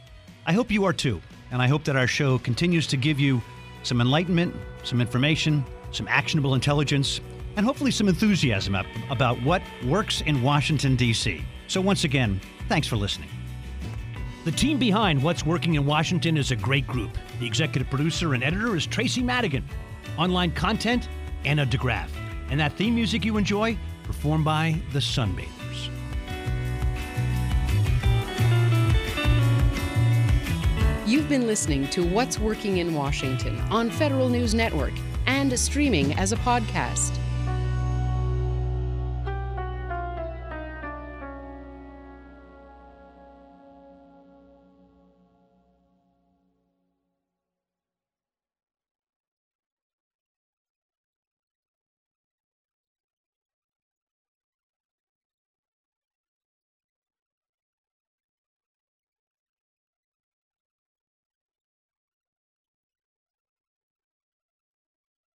I 0.45 0.55
hope 0.55 0.73
you 0.73 0.85
are 0.87 0.93
too, 0.93 1.21
and 1.53 1.63
I 1.63 1.69
hope 1.69 1.85
that 1.85 1.95
our 1.95 2.09
show 2.09 2.39
continues 2.39 2.89
to 2.89 2.97
give 2.97 3.21
you 3.21 3.41
some 3.85 4.01
enlightenment, 4.01 4.57
some 4.83 5.01
information, 5.01 5.65
some 5.93 6.09
actionable 6.09 6.55
intelligence, 6.55 7.21
and 7.55 7.65
hopefully 7.65 7.93
some 7.93 8.09
enthusiasm 8.09 8.77
about 9.09 9.41
what 9.43 9.63
works 9.87 10.21
in 10.23 10.43
Washington, 10.43 10.97
D.C. 10.97 11.45
So, 11.67 11.81
once 11.81 12.05
again, 12.05 12.41
thanks 12.69 12.87
for 12.87 12.97
listening. 12.97 13.29
The 14.45 14.53
team 14.53 14.79
behind 14.79 15.23
What's 15.23 15.47
Working 15.47 15.75
in 15.75 15.87
Washington 15.87 16.37
is 16.37 16.51
a 16.51 16.57
great 16.57 16.87
group. 16.87 17.17
The 17.41 17.47
executive 17.47 17.89
producer 17.89 18.35
and 18.35 18.45
editor 18.45 18.77
is 18.77 18.87
Tracy 18.87 19.23
Madigan. 19.23 19.65
Online 20.19 20.53
content, 20.53 21.09
Anna 21.47 21.65
DeGraff. 21.65 22.11
And 22.51 22.61
that 22.61 22.75
theme 22.75 22.95
music 22.95 23.25
you 23.25 23.39
enjoy, 23.39 23.79
performed 24.03 24.45
by 24.45 24.79
the 24.93 24.99
Sunbathers. 24.99 25.89
You've 31.07 31.29
been 31.29 31.47
listening 31.47 31.89
to 31.89 32.05
What's 32.05 32.39
Working 32.39 32.79
in 32.79 32.95
Washington 32.95 33.59
on 33.71 33.89
Federal 33.89 34.29
News 34.29 34.55
Network 34.55 34.93
and 35.27 35.59
streaming 35.59 36.13
as 36.19 36.33
a 36.33 36.37
podcast. 36.37 37.19